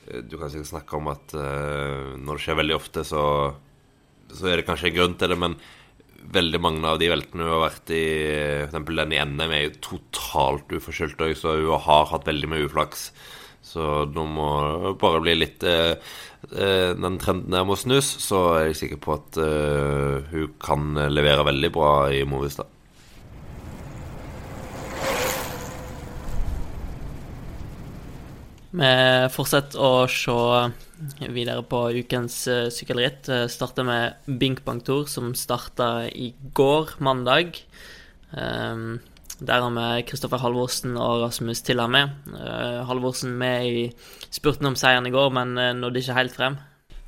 [0.10, 3.24] eh, Du kan sikkert snakke om at uh, når det skjer veldig ofte, så,
[4.34, 5.58] så er det kanskje en grunn til det, men
[6.34, 8.06] veldig mange av de veltene hun har vært i,
[8.67, 8.86] f.eks.
[8.89, 13.10] den i NM, er jo totalt uforskyldt òg, så hun har hatt veldig mye uflaks.
[13.67, 14.47] Så nå må
[14.86, 15.97] det bare bli litt eh,
[16.56, 20.95] eh, Den trenden der må snus, så er jeg sikker på at eh, hun kan
[21.12, 22.77] levere veldig bra i Movistad.
[28.78, 33.26] Vi fortsetter å se videre på ukens uh, sykkelritt.
[33.26, 37.58] Uh, starter med Bink Bang Tour, som starta i går, mandag.
[38.32, 39.00] Um,
[39.38, 42.13] der har vi Kristoffer Halvorsen og Rasmus Tiller med.
[42.34, 43.84] Uh, Halvorsen med i
[44.30, 46.62] spurten om seieren i går, men nådde ikke helt frem.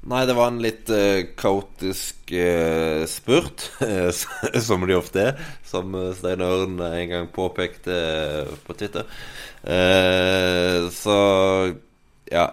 [0.10, 3.68] Nei, det var en litt uh, kaotisk uh, spurt,
[4.68, 5.44] som de ofte er.
[5.68, 7.94] Som Stein Ørn en gang påpekte
[8.66, 9.06] på Twitter.
[10.96, 11.16] så
[12.32, 12.46] ja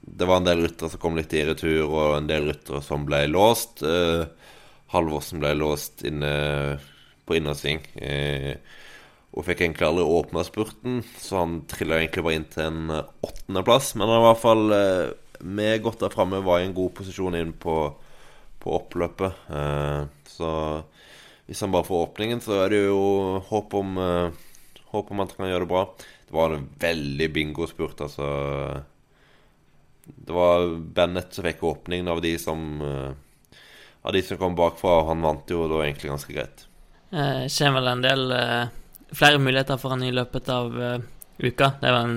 [0.00, 3.04] Det var en del ryttere som kom litt i retur, og en del ryttere som
[3.04, 3.84] ble låst.
[4.94, 6.32] Halvorsen ble låst inne
[7.26, 7.82] på innersving.
[9.36, 13.96] og fikk egentlig aldri åpna spurten, så han trilla egentlig bare inn til en åttendeplass.
[13.96, 17.36] Men han var i hvert fall med godt der framme var i en god posisjon
[17.38, 17.76] inn på,
[18.60, 19.44] på oppløpet.
[19.50, 20.52] Eh, så
[21.50, 25.32] hvis han bare får åpningen, så er det jo håp om, eh, håp om at
[25.34, 25.84] han kan gjøre det bra.
[26.28, 28.26] Det var en veldig bingo-spurt, altså.
[30.06, 33.10] Det var Bennett som fikk åpningen av de som eh,
[34.02, 35.02] Av de som kom bakfra.
[35.10, 36.62] Han vant jo da egentlig ganske greit.
[37.12, 38.70] Eh, kommer vel en del eh,
[39.12, 41.02] flere muligheter for han i løpet av eh,
[41.42, 41.74] uka.
[41.82, 42.14] Det er vel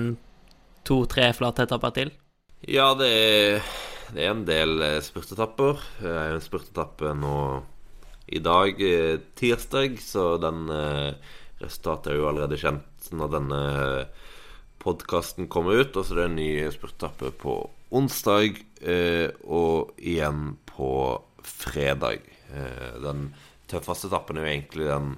[0.88, 2.14] to-tre flatheter per til.
[2.64, 3.64] Ja, det er,
[4.16, 5.82] det er en del eh, spurtetapper.
[6.00, 7.36] Er en spurtetappe nå
[8.32, 11.12] i dag, eh, tirsdag, så den eh,
[11.60, 13.60] resultatet er jo allerede kjent når denne
[14.80, 15.92] podkasten kommer ut.
[15.92, 17.58] Og så er det en ny spurtetappe på
[17.94, 18.56] onsdag,
[19.44, 20.88] og igjen på
[21.46, 22.24] fredag.
[23.04, 23.28] Den
[23.70, 25.14] tøffeste etappen er jo egentlig den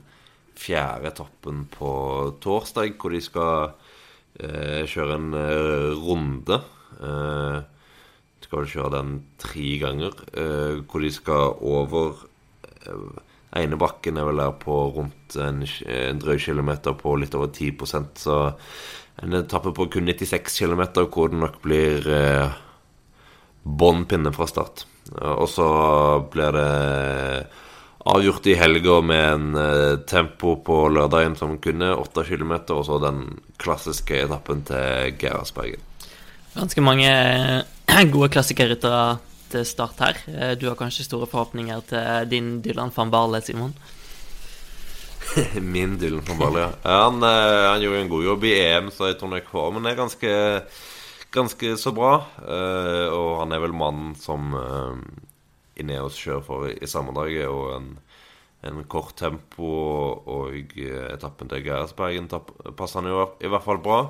[0.59, 1.91] fjerde etappen på
[2.45, 3.73] torsdag, hvor de skal
[4.37, 5.39] kjøre en
[6.05, 6.61] runde
[8.47, 12.21] skal vel kjøre den tre ganger, uh, hvor de skal over
[12.87, 13.23] uh,
[13.57, 18.21] ene bakken er vel der på rundt en, en drøy kilometer på litt over 10%
[18.21, 18.39] så
[19.25, 22.59] en etappe på kun 96 km hvor det nok blir eh,
[23.65, 24.85] bånn pinne fra start.
[25.17, 25.69] og så
[26.31, 27.47] blir det
[28.13, 33.41] avgjort i helga med en tempo på lørdagen som kunne 8 km, og så den
[33.59, 35.81] klassiske etappen til Gerhardsbergen.
[36.57, 39.19] Ganske mange eh, gode klassikerryttere
[39.53, 40.21] til start her.
[40.33, 43.75] Eh, du har kanskje store forhåpninger til din Dylan van Barle, Simon?
[45.75, 46.95] Min Dylan van Barle, ja.
[47.05, 49.99] Han, eh, han, gjorde en god jobb i EM, så jeg tror nok formen er
[50.01, 50.33] ganske,
[51.37, 52.15] ganske så bra.
[52.47, 54.57] Og han er vel mannen som
[55.77, 57.93] Ineos kjører for i sammendraget, og en,
[58.65, 59.69] en kort tempo
[60.25, 64.01] og etappen til Gerhardsbergen passer han jo i hvert fall bra.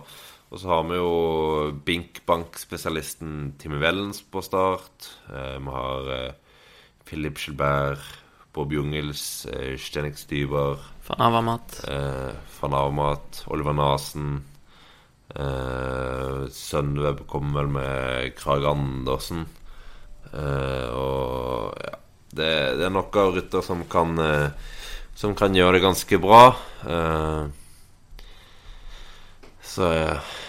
[0.57, 1.09] Og så har vi jo
[1.85, 5.11] Bink-bank-spesialisten Timmy Wellens på start.
[5.29, 6.62] Eh, vi har eh,
[7.05, 8.01] Philip Gilbert,
[8.57, 11.75] Bob Jungels, eh, Stenik Styber Van Avamat.
[11.85, 14.47] Eh, Van Avamat, Oliver Nasen.
[15.29, 19.45] Eh, Sunweb kommer vel med Krag Andersen.
[20.33, 21.92] Og ja
[22.33, 22.49] det,
[22.81, 24.16] det, er nok av rytter som kan
[25.16, 26.57] Som kan gjøre det ganske bra.
[29.62, 30.46] så så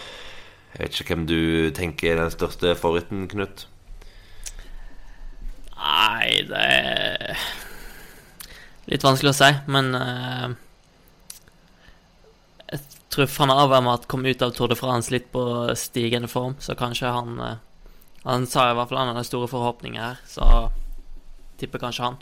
[0.74, 1.40] jeg vet ikke hvem du
[1.74, 3.64] tenker er den største favoritten, Knut?
[5.78, 7.38] Nei, det er
[8.90, 10.48] litt vanskelig å si, men uh,
[12.68, 12.82] Jeg
[13.14, 15.42] tror van å kom ut av Tour de France litt på
[15.78, 17.56] stigende form, så kanskje han uh,
[18.26, 20.68] Han sa i hvert fall han hadde store forhåpninger her, så
[21.58, 22.18] tipper kanskje han.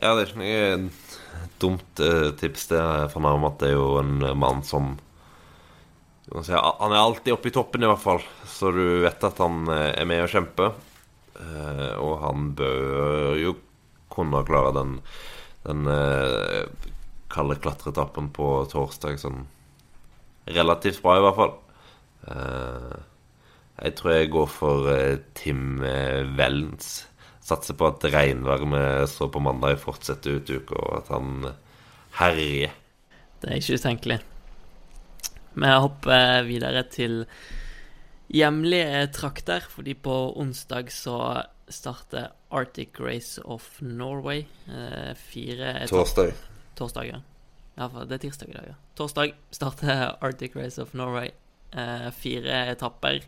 [0.00, 2.82] Ja, det er ikke noe dumt uh, tips, det.
[3.12, 4.96] Van Avermaet er jo en mann som
[6.30, 8.22] han er alltid oppe i toppen, i hvert fall.
[8.46, 10.70] Så du vet at han eh, er med å kjempe.
[11.42, 13.56] Eh, og han bør jo
[14.12, 14.98] kunne klare den,
[15.66, 16.68] den eh,
[17.32, 19.46] kalde klatreetappen på torsdag sånn
[20.52, 21.52] relativt bra, i hvert fall.
[23.82, 24.90] Jeg tror jeg går for
[25.38, 25.78] Tim
[26.36, 26.90] Wellens.
[27.42, 31.48] Satser på at regnværet vi så på mandag, fortsetter ut uka, og at han
[32.18, 32.74] herjer.
[33.42, 34.18] Det er ikke utenkelig.
[35.52, 37.24] Vi hopper videre til
[38.32, 44.46] hjemlige trakter, fordi på onsdag så starter Arctic Race of Norway.
[44.68, 46.32] Eh, fire Torsdag.
[46.76, 47.20] Torsdag, ja.
[47.76, 47.88] ja.
[48.04, 48.78] Det er tirsdag i dag, ja.
[48.96, 51.30] Torsdag starter Arctic Race of Norway.
[51.72, 53.20] Eh, fire etapper.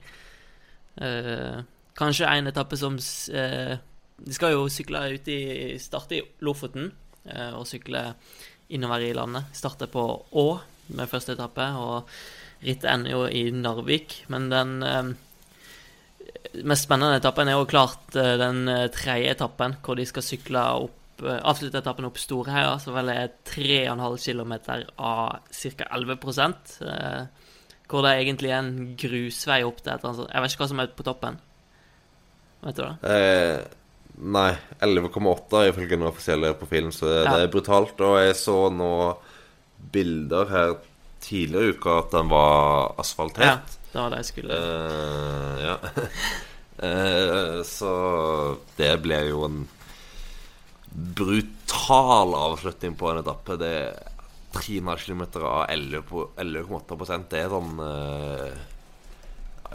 [0.96, 1.60] Eh,
[1.96, 2.96] kanskje en etappe som
[3.34, 3.76] eh,
[4.16, 5.40] De skal jo sykle ut i
[5.82, 6.92] Starte i Lofoten
[7.24, 8.12] eh, og sykle
[8.68, 9.52] innover i landet.
[9.56, 10.46] Starte på Å
[10.88, 12.10] med første etappe, og
[12.64, 14.24] rittet ender jo i Narvik.
[14.32, 15.14] Men den eh,
[16.64, 20.66] mest spennende etappen er jo klart eh, den eh, tredje etappen, hvor de skal sykle
[20.84, 24.54] opp Avslutte etappen opp Storheia, som vel er 3,5 km
[24.98, 25.86] av ca.
[25.94, 26.16] 11
[26.90, 27.20] eh,
[27.86, 30.26] Hvor det egentlig er en grusvei opp til et eller.
[30.32, 31.38] Jeg vet ikke hva som er på toppen.
[32.64, 33.14] Vet du det?
[33.14, 33.62] Eh,
[34.34, 34.50] nei,
[34.82, 37.36] 11,8 ifølge den offisielle profilen, så det, Ja.
[37.36, 38.00] det er brutalt.
[38.00, 38.92] Og jeg så nå
[39.92, 40.74] bilder her
[41.24, 42.54] tidligere i uka at den var
[42.94, 43.76] Ja, asfaltert.
[43.92, 45.76] det var det jeg skulle uh, ja.
[46.84, 47.92] uh, så
[48.76, 49.62] det blir jo en
[50.94, 53.56] brutal avslutning på en etappe.
[53.58, 53.96] Det er
[54.54, 58.52] 3,5 km av 11 på- 11,8 Det er sånn uh,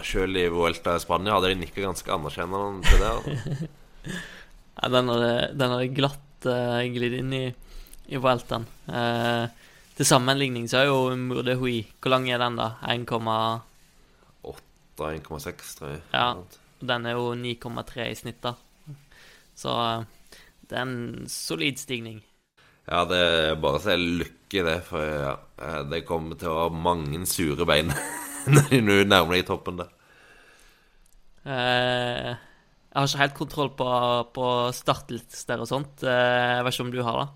[0.05, 3.09] Sjøl i Vuelta i Spania hadde de nikka ganske anerkjennende til det.
[3.15, 3.69] altså.
[4.79, 7.45] Ja, den hadde, glatt uh, glidd inn i,
[8.07, 8.63] i Vueltaen.
[8.87, 9.49] Eh,
[9.99, 12.79] til sammenligning så er jo Murde Hui Hvor lang er den, da?
[12.87, 15.99] 1,8-1,6, tror jeg.
[16.13, 16.39] Ja.
[16.79, 18.55] den er jo 9,3 i snitt, da.
[19.59, 20.07] Så eh,
[20.69, 22.23] det er en solid stigning.
[22.87, 26.47] Ja, det er bare å si lykke i det, for ja, eh, det kommer til
[26.53, 27.91] å ha mange sure bein
[28.53, 29.91] når de nå nærmer deg toppen der.
[31.43, 32.31] Eh,
[32.87, 33.89] jeg har ikke helt kontroll på,
[34.31, 36.07] på startlister og sånt.
[36.07, 37.29] Jeg vet ikke om du har det?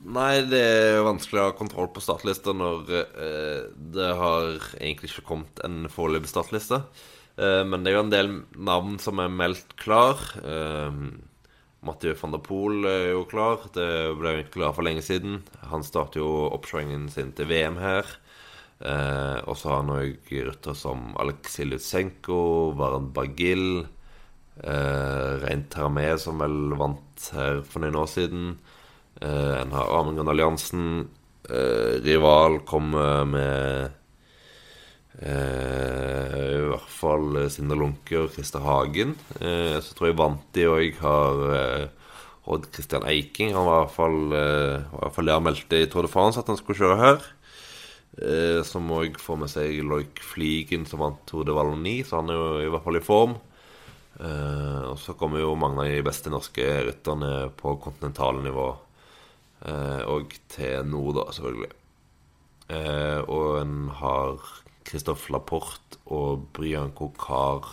[0.00, 5.26] Nei, det er vanskelig å ha kontroll på startlista når eh, det har egentlig ikke
[5.28, 6.78] kommet en foreløpig startliste.
[7.36, 10.22] Eh, men det er jo en del navn som er meldt klar.
[10.40, 10.96] Eh,
[11.84, 13.68] Mathieu van der Poel er jo klar.
[13.76, 15.42] Det ble jo egentlig klar for lenge siden.
[15.68, 18.08] Han starter jo oppkjøringen sin til VM her.
[18.80, 22.40] Eh, og så har han òg ryttere som Aleksej Lutsenko,
[22.80, 23.84] Varen Bagil,
[24.64, 28.54] eh, Rein Termé, som vel vant her for noen år siden.
[29.20, 31.08] Eh, en har Amund Alliansen.
[31.48, 33.90] Eh, Rival kommer med
[35.20, 39.16] eh, i hvert fall Sindre Lunke og Christer Hagen.
[39.40, 41.90] Så tror jeg Vanti òg har
[42.50, 43.52] Odd Christian Eiking.
[43.56, 46.58] Han var i hvert fall, i hvert fall meldte i Tour de France at han
[46.60, 47.28] skulle kjøre her.
[48.18, 52.32] Eh, som òg får med seg Loik Fligen, som vant Tour de Wallonie, så han
[52.32, 53.36] er jo i hvert fall i form.
[54.20, 58.68] Eh, og så kommer jo mange av de beste norske rytterne på kontinentalnivå.
[59.66, 61.72] Eh, og til nå, da, selvfølgelig.
[62.70, 64.38] Eh, og en har
[64.86, 67.66] Christophe Laporte og Brian Kokar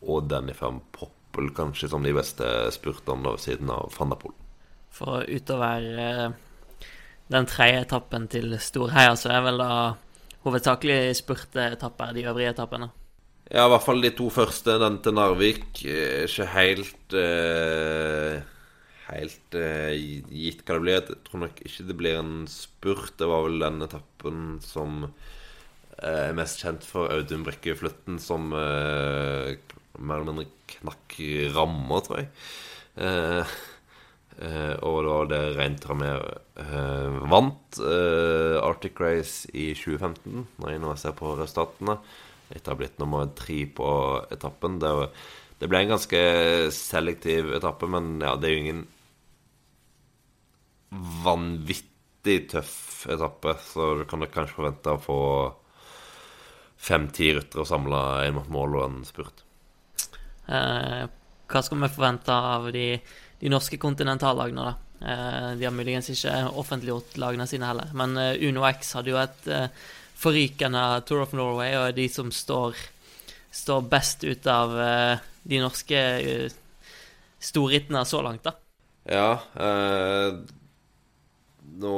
[0.00, 4.34] og Danny van Poppel kanskje som de beste spurterne siden av Fandapol.
[4.90, 6.30] For utover eh,
[7.30, 9.72] den tredje etappen til Storheia, så er vel da
[10.44, 12.90] hovedsakelig spurteetapper de øvrige etappene.
[13.50, 14.76] Ja, i hvert fall de to første.
[14.78, 18.40] Den til Narvik er ikke helt eh,
[19.10, 19.92] Helt eh,
[20.30, 21.00] gitt hva det blir.
[21.00, 23.16] Jeg tror nok ikke det blir en spurt.
[23.18, 25.04] Det var vel den etappen som
[25.98, 29.56] eh, er mest kjent for Audun Brekke Flutten, som eh,
[29.98, 31.16] mer eller mindre knakk
[31.56, 32.30] rammer, tror jeg.
[33.00, 33.56] Eh,
[34.44, 40.82] eh, og det var det Rein Tramé eh, vant Arctic Race i 2015, når jeg
[40.82, 41.98] nå ser på resultatene.
[42.50, 43.90] Etter å ha blitt nummer tre på
[44.34, 44.80] etappen.
[44.82, 44.94] Det,
[45.60, 46.22] det ble en ganske
[46.74, 48.86] selektiv etappe, men ja, det er jo ingen
[50.90, 55.20] vanvittig tøff etappe, så du kan kanskje forvente å få
[56.80, 59.44] fem-ti ryttere samla inn mot mål og en spurt.
[60.50, 61.02] Eh,
[61.50, 62.86] hva skal vi forvente av de,
[63.40, 64.76] de norske kontinentallagene, da?
[65.00, 69.20] Eh, de har muligens ikke offentliggjort lagene sine heller, men eh, Uno X hadde jo
[69.20, 69.68] et eh,
[70.20, 72.76] forrykende Tour of Norway, og er de som står,
[73.62, 74.74] står best ut av
[75.48, 76.00] de norske
[77.40, 78.52] storrittene så langt, da.
[79.08, 79.30] Ja
[81.80, 81.96] Nå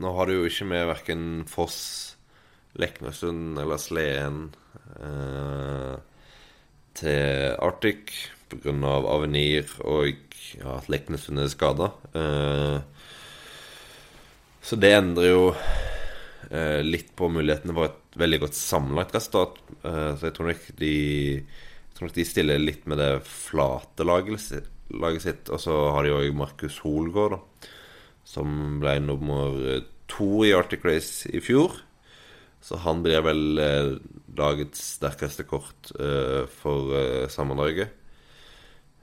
[0.00, 1.80] Nå har du jo ikke med verken Foss,
[2.80, 4.46] Leknesund eller Sleden
[4.96, 5.96] eh,
[6.96, 8.14] til Arctic
[8.50, 8.72] pga.
[9.12, 10.08] Avenir og
[10.56, 11.90] ja, at Leknesund er skada.
[12.16, 12.78] Eh,
[14.64, 15.42] så det endrer jo
[16.50, 19.60] eh, litt på mulighetene for et veldig godt sammenlagt resultat.
[19.82, 20.94] Eh, så jeg tror nok de
[21.40, 25.52] Jeg tror nok de stiller litt med det flate laget, laget sitt.
[25.52, 27.74] Og så har de òg Markus Holgaard, da,
[28.30, 31.74] som ble nummer eh, to i Arctic Race i fjor.
[32.60, 33.94] Så han blir vel eh,
[34.38, 37.96] lagets sterkeste kort eh, for eh, sammendraget.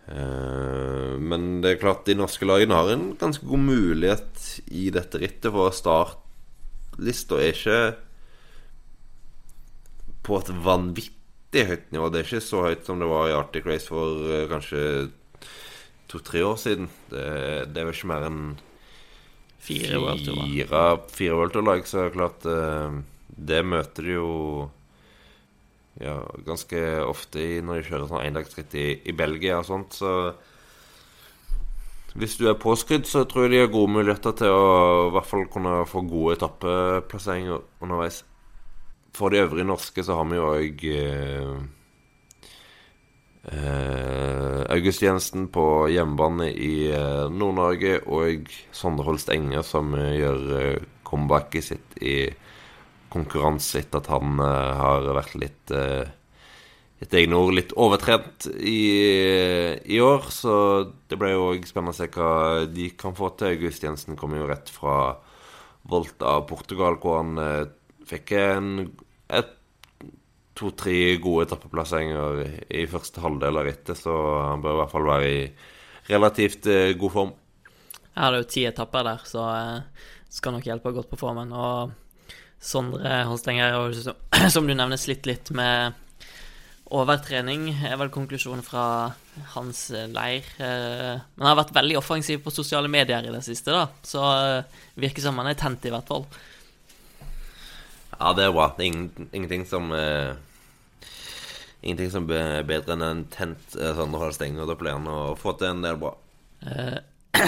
[0.08, 5.20] Eh, men det er klart de norske lagene har en ganske god mulighet i dette
[5.20, 7.82] rittet, for startlista er ikke
[10.28, 12.12] på et vanvittig høyt nivå.
[12.12, 15.10] Det er ikke så høyt som det var i Arctic Race for eh, kanskje
[16.08, 16.88] to-tre år siden.
[17.12, 17.28] Det,
[17.74, 18.42] det er vel ikke mer enn
[19.60, 20.42] Fire World Tour.
[20.46, 20.82] fire,
[21.12, 24.30] fire World Tour-lag, så er det klart eh, Det møter de jo
[25.98, 30.12] ja, ganske ofte når de kjører sånn endagsritt i, i Belgia og sånt, så
[32.18, 35.30] hvis du er påskrudd, så tror jeg de har gode muligheter til å i hvert
[35.30, 38.24] fall kunne få gode etappeplasseringer underveis.
[39.14, 40.86] For de øvrige norske så har vi jo òg
[43.52, 50.80] eh, August Jensen på hjemmebane i eh, Nord-Norge, og Sondre Holst Enge som eh, gjør
[51.08, 52.28] comebacket sitt i
[53.12, 58.82] konkurranse etter at han har vært litt et egne ord litt overtrent i,
[59.80, 60.28] i år.
[60.34, 60.52] Så
[61.08, 63.56] det ble jo òg spennende å se hva de kan få til.
[63.56, 65.16] August Jensen kom jo rett fra
[65.88, 67.40] Volta Portugal, hvor han
[68.12, 68.74] fikk en
[69.32, 69.57] et,
[70.58, 72.40] to-tre gode etappeplasseringer
[72.74, 74.14] i første halvdel av rittet, så
[74.50, 75.44] han bør i hvert fall være i
[76.10, 77.34] relativt eh, god form.
[78.08, 81.54] Jeg hadde jo ti etapper der, så eh, skal nok hjelpe godt på formen.
[81.54, 81.94] Og
[82.58, 85.94] Sondre Holstenger har som- du nevner, slitt litt med
[86.88, 88.84] overtrening, er vel konklusjonen fra
[89.54, 90.48] hans eh, leir.
[90.58, 93.86] Men han har vært veldig offensiv på sosiale medier i det siste, da.
[94.08, 94.24] Så
[94.98, 96.26] virker som han er tent, i hvert fall.
[98.18, 98.72] Ja, det er bra.
[98.78, 100.32] Det er ingenting som eh,
[101.88, 104.68] Ingenting som er bedre enn en tent eh, Sondre Hall Stenger.
[104.68, 106.10] opp pleier Og få til en del bra.
[106.68, 106.98] Eh,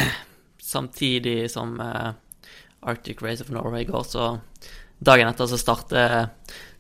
[0.73, 2.13] samtidig som eh,
[2.87, 4.29] Arctic Race of Norway går, så
[5.03, 6.31] dagen etter så starter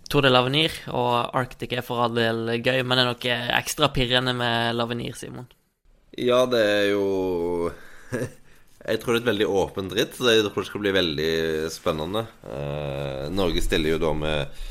[0.09, 3.91] Tour de Lavenir, og Arctic er for all del gøy, men det er noe ekstra
[3.93, 5.51] pirrende med Lavenir, Simon.
[6.15, 7.03] Ja, det er jo
[8.89, 11.33] Jeg tror det er et veldig åpent ritt, så jeg tror det skal bli veldig
[11.75, 12.23] spennende.
[12.47, 14.61] Eh, Norge stiller jo da med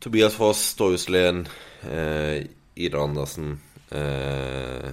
[0.00, 1.46] Tobias Foss, Torjuslien,
[1.88, 4.90] eh, Ida Andersen, eh,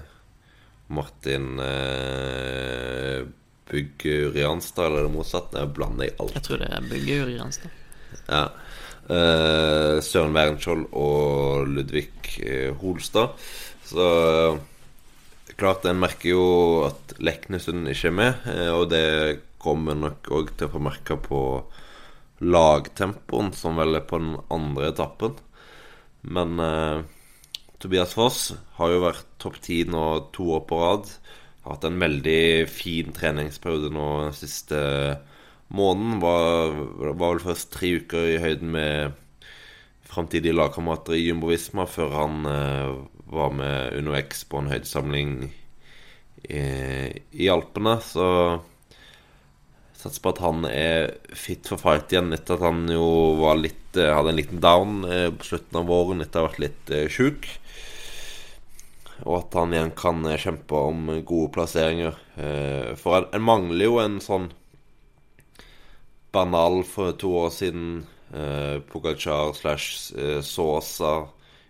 [0.88, 3.24] Martin eh,
[3.70, 5.60] Bugg Urianstad, eller det motsatte?
[5.60, 6.36] Jeg blander i alt.
[6.38, 7.80] Jeg tror det er Bygge Urianstad.
[8.28, 8.44] Ja.
[9.04, 13.36] Eh, Søren Wernskjold og Ludvig eh, Holstad.
[13.88, 14.60] Så eh,
[15.60, 16.46] klart en merker jo
[16.88, 19.06] at Leknesund ikke er med, eh, og det
[19.64, 21.42] kommer nok òg til å få merke på
[22.44, 25.38] lagtempoen, som vel er på den andre etappen.
[26.24, 27.04] Men eh,
[27.84, 31.10] Tobias Foss har jo vært topp ti nå to år på rad.
[31.64, 34.80] Har hatt en veldig fin treningsperiode nå den siste
[35.74, 36.22] måneden.
[36.24, 36.78] Var,
[37.12, 39.20] var vel først tre uker i høyden med
[40.14, 42.94] framtidige lagkamerater i Jumbo Visma før han eh,
[43.34, 45.38] var med UnoX på en høydesamling
[46.44, 46.64] i,
[47.34, 47.98] i Alpene.
[48.06, 48.28] Så
[50.04, 53.08] satser på at han er fit for fight igjen etter at han jo
[53.40, 56.52] var litt eh, hadde en liten down eh, på slutten av våren etter å ha
[56.52, 57.48] vært litt eh, sjuk.
[59.24, 62.18] Og at han igjen kan kjempe om gode plasseringer.
[63.00, 64.50] For en, mangler jo en sånn
[66.34, 67.86] banal for to år siden.
[68.90, 71.14] Pogacar slash Sosa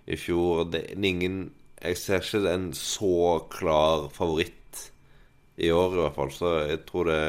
[0.07, 0.63] i fjor.
[0.71, 1.51] Det er ingen
[1.83, 4.87] Jeg ser ikke en så klar favoritt
[5.59, 6.33] i år, i hvert fall.
[6.33, 7.21] Så jeg tror det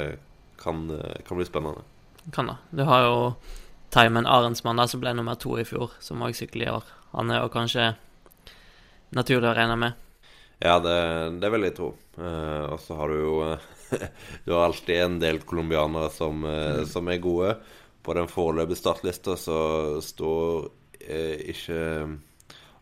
[0.64, 1.84] kan, eh, kan bli spennende.
[2.32, 2.56] Kan da.
[2.72, 3.18] Du har jo
[3.94, 6.88] Timen Arendsmann, der som ble nummer to i fjor, som òg sykler i år.
[7.12, 7.92] Han er jo kanskje
[9.14, 10.00] naturlig å regne med.
[10.64, 10.96] Ja, det,
[11.42, 11.92] det vil jeg tro.
[12.18, 13.64] Uh, og så har du jo eh,
[14.46, 17.56] Du har alltid en del colombianere som, eh, som er gode.
[18.04, 19.58] På den foreløpige startlista så
[20.04, 20.68] står
[21.04, 21.80] uh, ikke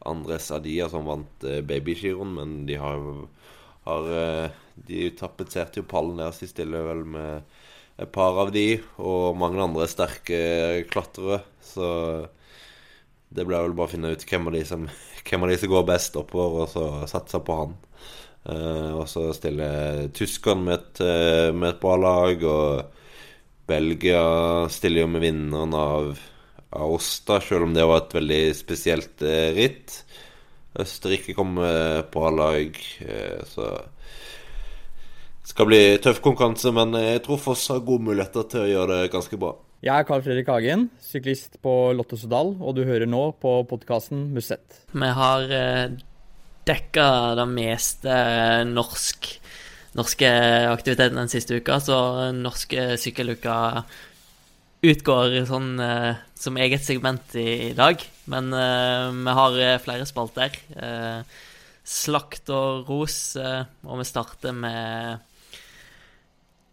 [0.08, 3.04] Andres Adia som vant babygiroen, men de har,
[3.84, 4.08] har
[4.74, 7.60] De tapetserte jo pallen der, så de stiller vel med
[8.00, 11.42] et par av de, og mange andre sterke klatrere.
[11.64, 11.88] Så
[13.32, 14.88] det blir vel bare å finne ut hvem av de som,
[15.28, 17.76] hvem av de som går best oppover, og så satse på han.
[18.42, 23.00] Eh, og så stiller tyskerne med, et, eh, med et bra lag, og
[23.70, 24.24] Belgia
[24.72, 26.28] stiller jo med vinneren av,
[26.72, 29.98] Åsta, selv om det var et veldig spesielt eh, ritt.
[30.80, 33.66] Østerrike kommer med et bra lag, eh, så
[35.52, 39.12] skal bli tøff konkurranse, men jeg tror Foss har gode muligheter til å gjøre det
[39.12, 39.52] ganske bra.
[39.82, 44.28] Jeg er Carl Fredrik Hagen, syklist på Lotte Sodal, og du hører nå på podkasten
[44.32, 44.80] Musett.
[44.94, 45.96] Vi har eh,
[46.68, 47.06] dekka
[47.38, 48.16] det meste
[48.70, 49.28] norsk,
[49.98, 50.30] norske
[50.70, 51.98] aktiviteten den siste uka, så
[52.36, 53.56] norske sykkeluka
[54.82, 58.02] utgår sånn eh, som eget segment i, i dag.
[58.30, 60.56] Men uh, vi har eh, flere spalter.
[60.74, 61.22] Uh,
[61.82, 65.22] slakt og ros, uh, og vi starter med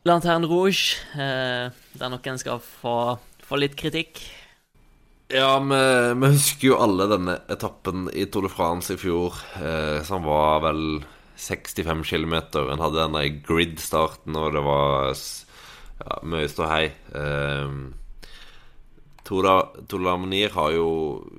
[0.07, 4.21] Lanterne Rouge, eh, der noen skal få, få litt kritikk.
[5.29, 5.79] Ja, vi,
[6.21, 10.63] vi husker jo alle denne etappen i Tour de France i fjor, eh, som var
[10.63, 11.03] vel
[11.39, 12.35] 65 km.
[12.63, 16.85] En hadde denne grid-starten, og det var ja, mye ståhei.
[17.13, 17.77] Eh,
[19.29, 20.89] de har jo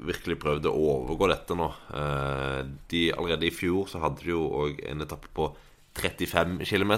[0.07, 1.73] virkelig prøvd å overgå dette nå.
[1.91, 2.61] Eh,
[2.93, 5.51] de, allerede i fjor så hadde de jo òg en etappe på
[5.99, 6.95] 35 km.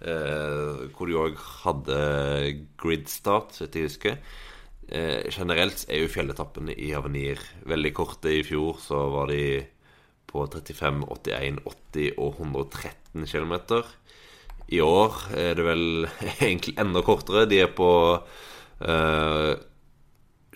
[0.00, 1.98] Eh, hvor de òg hadde
[2.80, 4.16] gridstart, så jeg husker.
[4.88, 8.32] Eh, generelt er jo fjelletappene i Avenir veldig korte.
[8.32, 9.60] I fjor så var de
[10.30, 13.54] på 35, 81, 80 og 113 km.
[14.70, 15.84] I år er det vel
[16.46, 17.46] egentlig enda kortere.
[17.50, 17.90] De er på
[18.80, 19.54] eh,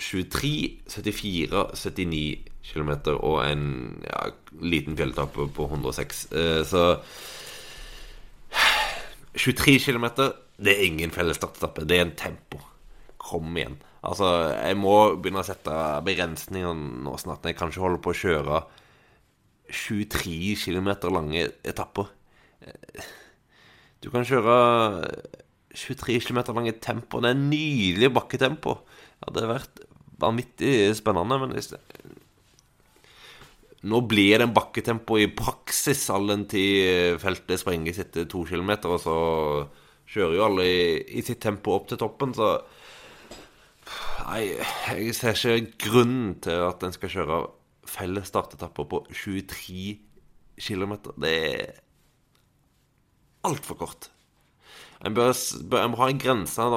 [0.00, 0.54] 23,
[0.88, 3.66] 74, 79 km og en
[4.02, 4.30] ja,
[4.62, 6.26] liten fjelletappe på 106.
[6.32, 6.86] Eh, så
[9.34, 10.06] 23 km,
[10.62, 11.84] det er ingen felles startetappe.
[11.88, 12.60] Det er en tempo.
[13.18, 13.76] Kom igjen.
[14.04, 15.74] Altså, jeg må begynne å sette
[16.06, 17.46] begrensninger nå snart.
[17.48, 18.60] Jeg kan ikke holde på å kjøre
[19.72, 22.10] 23 km lange etapper.
[24.04, 24.58] Du kan kjøre
[25.74, 27.22] 23 km lange tempo.
[27.24, 28.76] Det er nydelig bakketempo.
[28.84, 29.84] Det hadde vært
[30.20, 31.56] vanvittig spennende, men
[33.84, 38.94] nå blir det en bakketempo i praksis all den tid feltet sprenges etter to kilometer,
[38.94, 39.16] og så
[40.14, 40.80] kjører jo alle i,
[41.18, 42.56] i sitt tempo opp til toppen, så
[44.24, 44.54] Nei,
[44.88, 47.38] jeg ser ikke grunnen til at en skal kjøre
[47.84, 49.98] felles startetapper på 23
[50.56, 50.94] km.
[51.20, 51.74] Det er
[53.44, 54.08] altfor kort.
[55.04, 55.34] En bør,
[55.68, 56.68] bør, en ha en grense.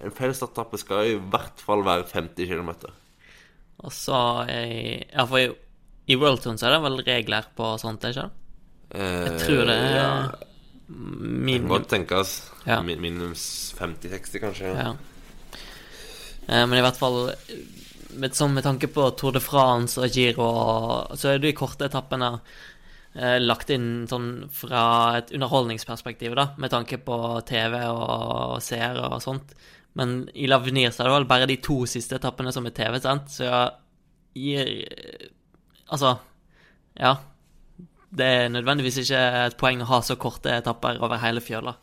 [0.00, 2.72] En felles startetappe skal i hvert fall være 50 km.
[3.84, 5.52] Og så i, Ja, for
[6.10, 8.38] i, Worldtun så er det vel regler på sånt, ikke sant?
[8.90, 10.30] Jeg tror det er Eh, ja,
[10.90, 12.30] Det kan godt tenkes.
[12.66, 12.80] Ja.
[12.82, 14.72] Min, minimum 50-60, kanskje.
[14.74, 14.94] Ja.
[16.48, 17.30] Eh, Men i hvert fall
[18.18, 20.50] med, sånn med tanke på Tour de France og Giro,
[21.14, 22.32] så er du i korte etappene
[23.14, 29.22] eh, lagt inn sånn fra et underholdningsperspektiv, da, med tanke på TV og seere og
[29.22, 29.54] sånt.
[29.98, 32.98] Men i Lavenir så er det vel bare de to siste etappene som er TV,
[33.02, 33.30] sant?
[33.30, 33.70] Så jeg
[34.34, 35.30] gir
[35.90, 36.16] Altså,
[36.98, 37.16] ja.
[38.10, 41.76] Det er nødvendigvis ikke et poeng å ha så korte etapper over hele fjøla.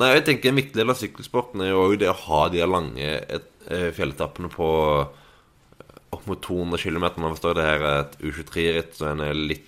[0.00, 3.08] Nei, jeg tenker En viktig del av sykkelsporten er jo det å ha de lange
[3.08, 4.68] eh, fjelletappene på
[5.00, 7.06] eh, opp mot 200 km.
[7.16, 9.66] Man forstår det her er et U23-ritt, så en er litt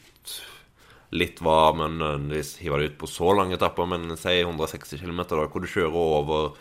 [1.13, 3.89] litt varm, men nødvendigvis hiver det ut på så lange etapper.
[3.89, 6.55] Men si 160 km, da, hvor du kjører over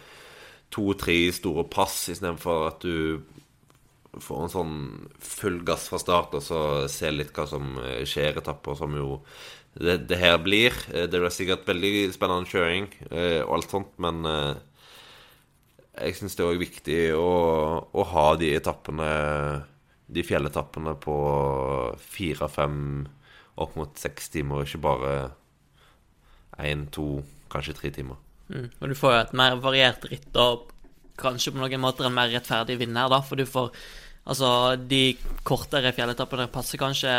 [0.71, 3.21] to-tre store pass istedenfor at du
[4.19, 4.77] får en sånn
[5.23, 9.21] full gass fra start, og så ser litt hva som eh, skjer etapper, som jo
[9.79, 10.75] det, det her blir.
[10.91, 14.25] Eh, Det blir sikkert veldig spennende kjøring eh, og alt sånt, men
[16.01, 17.29] jeg syns det er òg viktig å,
[17.91, 19.11] å ha de etappene,
[20.11, 21.15] de fjelletappene, på
[21.99, 23.07] fire-fem,
[23.61, 25.15] opp mot seks timer, ikke bare
[26.59, 28.19] én, to, kanskje tre timer.
[28.51, 28.69] Mm.
[28.79, 30.71] Og du får jo et mer variert ritt, og
[31.21, 33.71] kanskje på noen måter en mer rettferdig vinner, da, for du får
[34.21, 35.15] Altså, de
[35.47, 37.09] kortere fjelletappene passer kanskje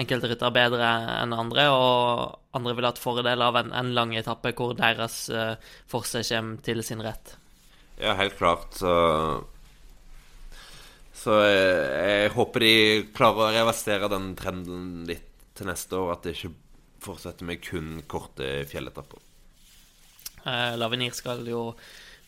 [0.00, 0.88] enkelte ryttere bedre
[1.20, 5.22] enn andre, og andre vil ha et fordel av en, en lang etappe hvor deres
[5.30, 5.54] uh,
[5.90, 7.36] forse kommer til sin rett.
[8.00, 8.74] Ja, helt klart.
[8.80, 8.90] Så,
[11.14, 11.78] så jeg,
[12.10, 12.74] jeg håper de
[13.14, 16.16] klarer å reversere den trenden litt til neste år.
[16.16, 16.54] At det ikke
[17.04, 19.22] fortsetter med kun korte fjelletapper.
[20.42, 21.68] Uh, Lavenir skal jo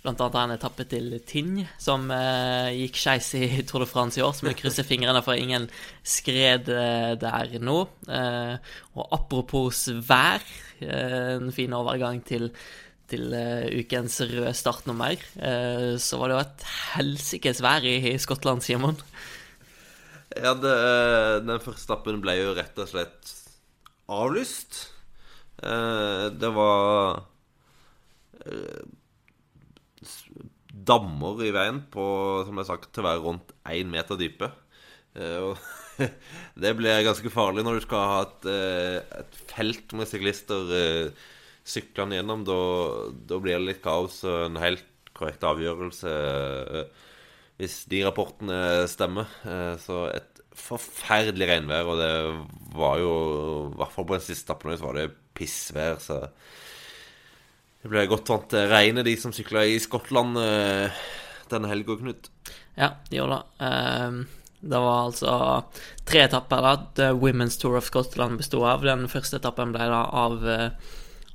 [0.02, 4.18] blant annet ha en etappe til Tinn, som eh, gikk skeis i Tour de France
[4.18, 5.68] i år, så vi krysser fingrene for ingen
[6.02, 7.78] skred eh, der nå.
[8.10, 10.42] Eh, og apropos vær,
[10.82, 12.50] eh, en fin overgang til,
[13.10, 16.64] til eh, ukens røde startnummer, eh, så var det jo et
[16.96, 18.98] helsikes vær i, i Skottland, Simon.
[20.34, 20.74] Ja, det,
[21.46, 23.36] den første etappen ble jo rett og slett
[24.10, 24.88] avlyst.
[25.62, 27.20] Det var
[30.88, 32.04] dammer i veien på,
[32.46, 34.48] som jeg sagt, til å være rundt én meter dype.
[35.14, 36.08] Eh, og
[36.62, 41.28] det blir ganske farlig når du skal ha et, eh, et felt med syklister eh,
[41.68, 42.46] syklende gjennom.
[42.48, 42.58] Da,
[43.28, 44.22] da blir det litt kaos.
[44.26, 46.10] og En helt korrekt avgjørelse,
[47.60, 49.28] hvis de rapportene stemmer.
[49.84, 52.14] Så et forferdelig regnvær, og det
[52.76, 53.12] var jo
[53.70, 55.06] I hvert fall på den siste etappen var det
[55.36, 56.18] pissvær, så
[57.82, 61.02] det ble godt vant til regnet, de som sykla i Skottland eh,
[61.50, 62.30] denne helga, Knut.
[62.78, 63.66] Ja, de gjorde det.
[63.66, 64.20] Ehm,
[64.62, 65.32] det var altså
[66.06, 68.86] tre etapper da The Women's Tour of Scotland bestod av.
[68.86, 70.92] Den første etappen ble da av, eh,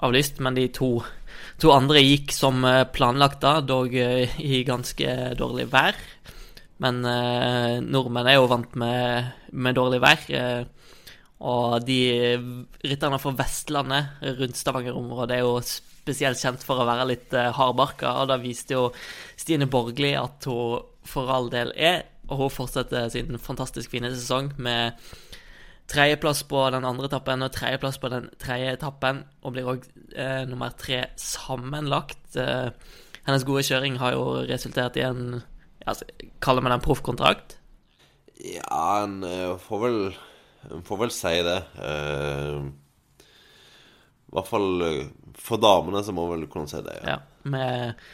[0.08, 0.92] avlyst, men de to,
[1.60, 6.00] to andre gikk som eh, planlagt, da, dog i ganske dårlig vær.
[6.80, 10.26] Men eh, nordmenn er jo vant med, med dårlig vær.
[10.32, 10.64] Eh,
[11.38, 12.00] og de
[12.88, 15.60] rytterne fra Vestlandet rundt Stavanger-området er jo
[16.08, 18.86] spesielt kjent for å være litt eh, hardbarka, og da viste jo
[19.36, 24.54] Stine Borgli at hun for all del er, og hun fortsetter sin fantastisk fine sesong
[24.60, 24.98] med
[25.88, 29.86] tredjeplass på den andre etappen og tredjeplass på den tredje etappen, og blir òg
[30.16, 32.36] eh, nummer tre sammenlagt.
[32.36, 32.72] Eh,
[33.28, 35.42] hennes gode kjøring har jo resultert i en
[35.88, 36.08] altså,
[36.44, 37.58] Kaller man det en proffkontrakt?
[38.38, 40.00] Ja, en uh, får vel
[40.72, 41.58] En får vel si det.
[41.80, 42.68] Uh,
[44.28, 45.06] I hvert fall uh,
[45.38, 47.00] for damene så må vel kunne si det.
[47.04, 48.06] Ja, ja med,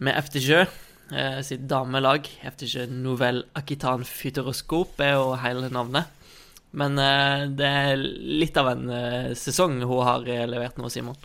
[0.00, 6.10] med FTJ eh, sitt damelag, FTJ Nouvelle Akitan Futuroskop, er jo hele navnet.
[6.74, 8.04] Men eh, det er
[8.42, 11.18] litt av en eh, sesong hun har levert nå, Simon.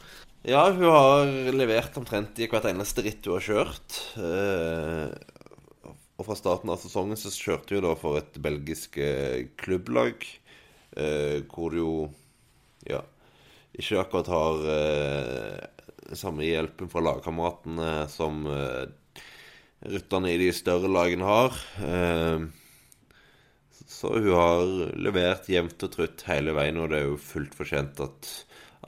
[0.47, 3.99] Ja, hun har levert omtrent i hvert eneste ritt hun har kjørt.
[4.21, 5.09] Eh,
[6.19, 10.25] og fra starten av sesongen så kjørte hun da for et belgisk eh, klubblag,
[10.99, 11.93] eh, hvor det jo
[13.79, 18.87] ikke akkurat har eh, samme hjelpen fra lagkameratene som eh,
[19.89, 21.59] rytterne i de større lagene har.
[21.85, 22.47] Eh,
[23.89, 24.65] så hun har
[25.01, 28.33] levert jevnt og trutt hele veien, og det er jo fullt fortjent at,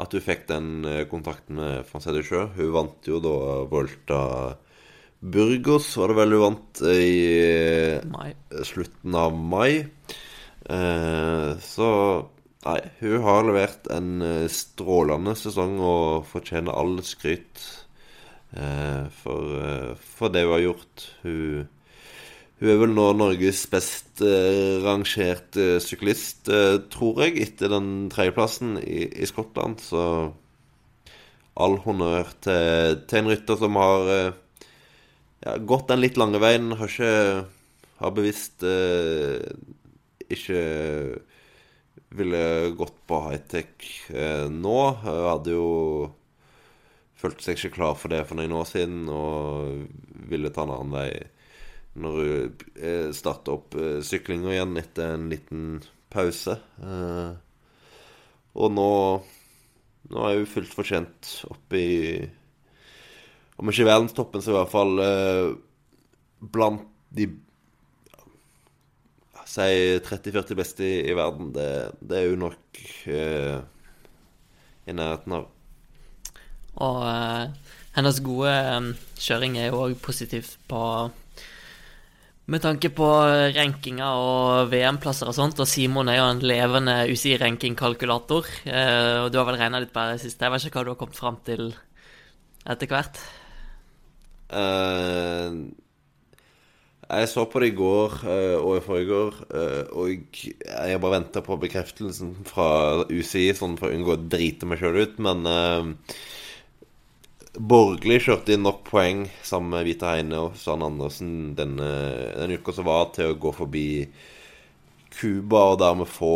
[0.04, 2.46] at hun fikk den eh, kontakten med Francais Sjø.
[2.58, 3.38] Hun vant jo da
[3.72, 4.22] Volta
[5.22, 8.32] Burgos var det vel hun vant i mai.
[8.66, 9.84] slutten av mai.
[10.72, 11.90] Eh, så
[12.62, 17.62] Nei, hun har levert en eh, strålende sesong og fortjener all skryt
[18.54, 21.06] eh, for, eh, for, det hun har gjort.
[21.24, 21.64] Hun,
[22.62, 24.22] hun er vel nå Norges best
[24.86, 26.52] rangerte syklist,
[26.94, 29.82] tror jeg, etter den tredjeplassen i, i Skottland.
[29.82, 30.04] Så
[31.58, 34.12] all honnør til, til en rytter som har
[35.42, 36.70] ja, gått den litt lange veien.
[36.78, 37.16] Har ikke
[38.02, 39.42] Har bevisst eh,
[40.30, 40.62] ikke
[42.12, 44.80] ville gått på high-tech eh, nå.
[45.06, 45.68] Jeg hadde jo
[47.22, 49.86] følte seg ikke klar for det for noen år siden og
[50.32, 51.12] ville ta en annen vei
[52.02, 55.66] når hun eh, starta opp eh, syklinga igjen etter en liten
[56.12, 56.58] pause.
[56.84, 57.32] Eh,
[58.56, 58.92] og nå
[60.12, 61.98] Nå er hun fullt fortjent oppe i
[63.62, 65.52] om ikke verdenstoppen, så i hvert fall eh,
[66.42, 67.28] blant de
[69.52, 71.52] Si 30-40 beste i, i, verden.
[71.56, 73.58] Det, det, er jo nok uh,
[74.88, 75.50] i nærheten av.
[76.80, 80.84] Og uh, hennes gode um, kjøring er jo òg positivt på
[82.52, 83.08] med tanke på
[83.56, 88.50] rankinger og VM-plasser og sånt, og Simon er jo en levende UCI-rankingkalkulator.
[88.66, 90.44] Eh, og du har vel regna litt på det siste.
[90.44, 91.70] Jeg vet ikke hva du har kommet fram til
[92.68, 93.22] etter hvert?
[94.52, 95.72] Uh,
[97.20, 101.44] jeg så på det i går uh, og i forrige uh, og jeg bare venta
[101.46, 102.68] på bekreftelsen fra
[103.10, 106.16] UCI, sånn for å unngå å drite meg sjøl ut, men uh,
[107.60, 111.90] Borgli kjørte inn nok poeng sammen med Vita Heine og Stan Andersen denne,
[112.38, 113.88] denne uka som var, til å gå forbi
[115.12, 116.36] Cuba og dermed få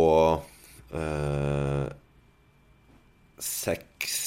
[3.41, 4.17] seks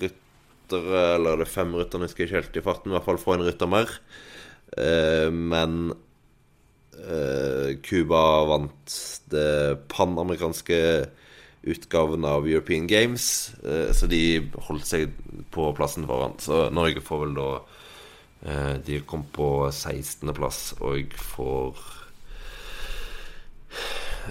[0.00, 3.22] ryttere, eller det er fem ryttere, husker jeg ikke helt i farten, i hvert fall
[3.22, 3.94] få en rytter mer.
[4.78, 5.92] Eh, men
[7.80, 8.94] Cuba uh, vant
[9.32, 10.80] det panamerikanske
[11.64, 15.14] utgaven av European Games, uh, så de holdt seg
[15.50, 16.36] på plassen foran.
[16.38, 17.48] Så Norge får vel da
[18.46, 21.80] eh, De kom på 16.-plass og får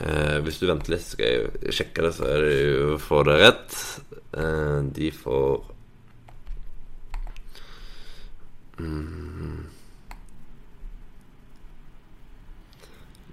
[0.04, 3.42] eh, Hvis du venter litt, skal jeg sjekke det, så er det jo får det
[3.44, 3.82] rett.
[4.38, 5.76] Eh, de får
[8.80, 9.66] Mm.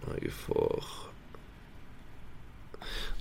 [0.07, 0.85] Norge får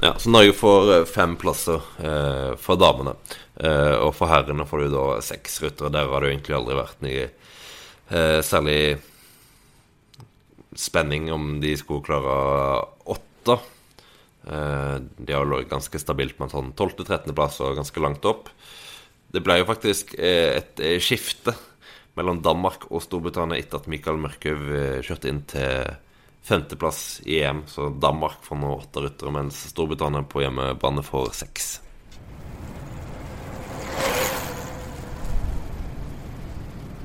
[0.04, 3.16] Ja, så Norge får eh, fem plasser eh, for damene.
[3.56, 5.94] Eh, og for herrene får du da seks ruter.
[5.94, 8.80] Der har det jo egentlig aldri vært noe eh, særlig
[10.76, 12.36] spenning om de skulle klare
[13.16, 13.60] åtte.
[14.52, 18.52] Eh, de har ligget ganske stabilt med sånn 12.-13.-plass og ganske langt opp.
[19.32, 21.56] Det ble jo faktisk eh, et skifte
[22.16, 25.96] mellom Danmark og Storbritannia etter at Mikael Mørkhaug eh, kjørte inn til
[26.46, 27.64] femteplass i EM.
[27.68, 31.72] Så Danmark får nå åtte ryttere, mens Storbritannia på hjemmebane får seks.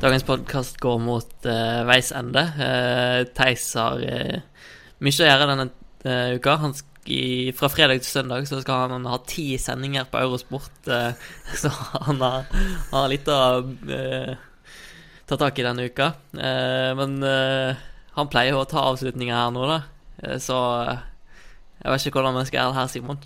[0.00, 2.44] Dagens podkast går mot uh, veis ende.
[2.56, 4.62] Uh, Theis har uh,
[5.04, 5.66] mye å gjøre denne
[6.06, 6.56] uh, uka.
[6.62, 6.86] Han skal
[7.56, 10.88] fra fredag til søndag så skal han ha ti sendinger på Eurosport.
[11.62, 11.70] så
[12.06, 12.44] han har,
[12.92, 13.38] har litt å
[15.26, 16.10] ta tak i denne uka.
[16.36, 17.16] men
[18.16, 19.80] han pleier jo å ta avslutninger her nå, da.
[20.42, 20.58] så
[21.80, 23.20] jeg vet ikke hvordan vi skal gjøre det her, Simon.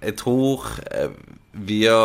[0.00, 0.68] jeg tror
[1.52, 1.98] via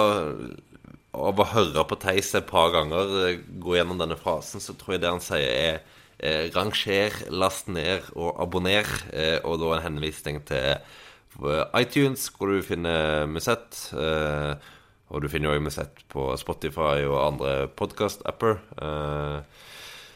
[1.15, 4.95] av å høre på Theis et par ganger eh, gå gjennom denne frasen, så tror
[4.95, 5.79] jeg det han sier, er
[6.17, 8.87] eh, ranger, last ned og abonner.
[9.13, 13.89] Eh, og da en henvisning til eh, iTunes, hvor du finner Musett.
[13.95, 14.53] Eh,
[15.09, 18.59] og du finner jo Musett på Spotify og andre podkast-apper.
[18.77, 19.65] Eh,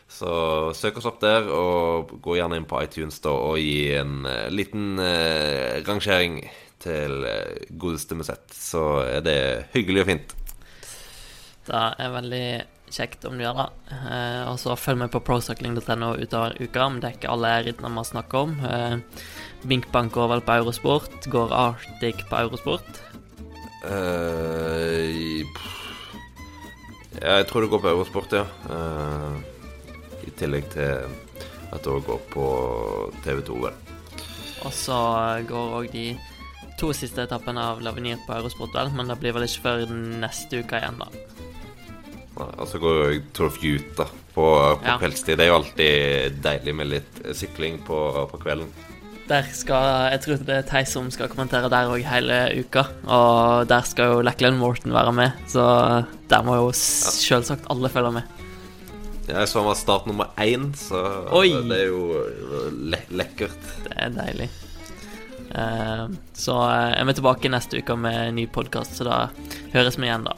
[0.10, 4.28] så søk oss opp der, og gå gjerne inn på iTunes da, og gi en
[4.54, 4.99] liten
[5.88, 6.43] rangering
[6.84, 7.26] til
[7.70, 8.45] godeste Musett.
[8.54, 9.39] Så er det
[9.74, 10.36] hyggelig og fint.
[11.64, 12.47] Det er veldig
[12.93, 13.70] kjekt om du gjør det.
[13.95, 16.89] Eh, og så følg med på procycling.no utover uka.
[16.99, 18.58] Det er ikke alle rittene vi snakker om.
[18.68, 19.24] Eh,
[19.70, 21.30] Binkbank går vel på Eurosport.
[21.32, 23.01] Går Arctic på Eurosport?
[23.84, 25.43] Uh,
[27.20, 28.45] jeg tror det går på Eurosport, ja.
[28.72, 29.53] Uh,
[30.24, 31.07] I tillegg til
[31.74, 32.45] at det òg går på
[33.26, 33.80] TV2, vel.
[34.63, 34.97] Og så
[35.49, 36.07] går òg de
[36.80, 38.91] to siste etappene av Lavenir på Eurosport, vel.
[38.95, 41.09] Men det blir vel ikke før neste uke igjen, da.
[42.43, 44.97] Og så går jo Tour of Utah på, på ja.
[45.01, 45.38] kveldstid.
[45.38, 47.99] Det er jo alltid deilig med litt sykling på,
[48.32, 48.71] på kvelden.
[49.30, 52.88] Der skal, Jeg tror det er Theis som skal kommentere der òg hele uka.
[53.05, 55.65] Og der skal jo Lackland Morton være med, så
[56.30, 58.43] der må jo selvsagt alle følge med.
[59.28, 60.99] Jeg så han var start nummer én, så
[61.32, 61.53] Oi.
[61.69, 63.69] det er jo eh, le lekkert.
[63.86, 64.49] Det er deilig.
[65.55, 66.05] Eh,
[66.36, 69.19] så eh, jeg er vi tilbake neste uke med en ny podkast, så da
[69.76, 70.36] høres vi igjen, da.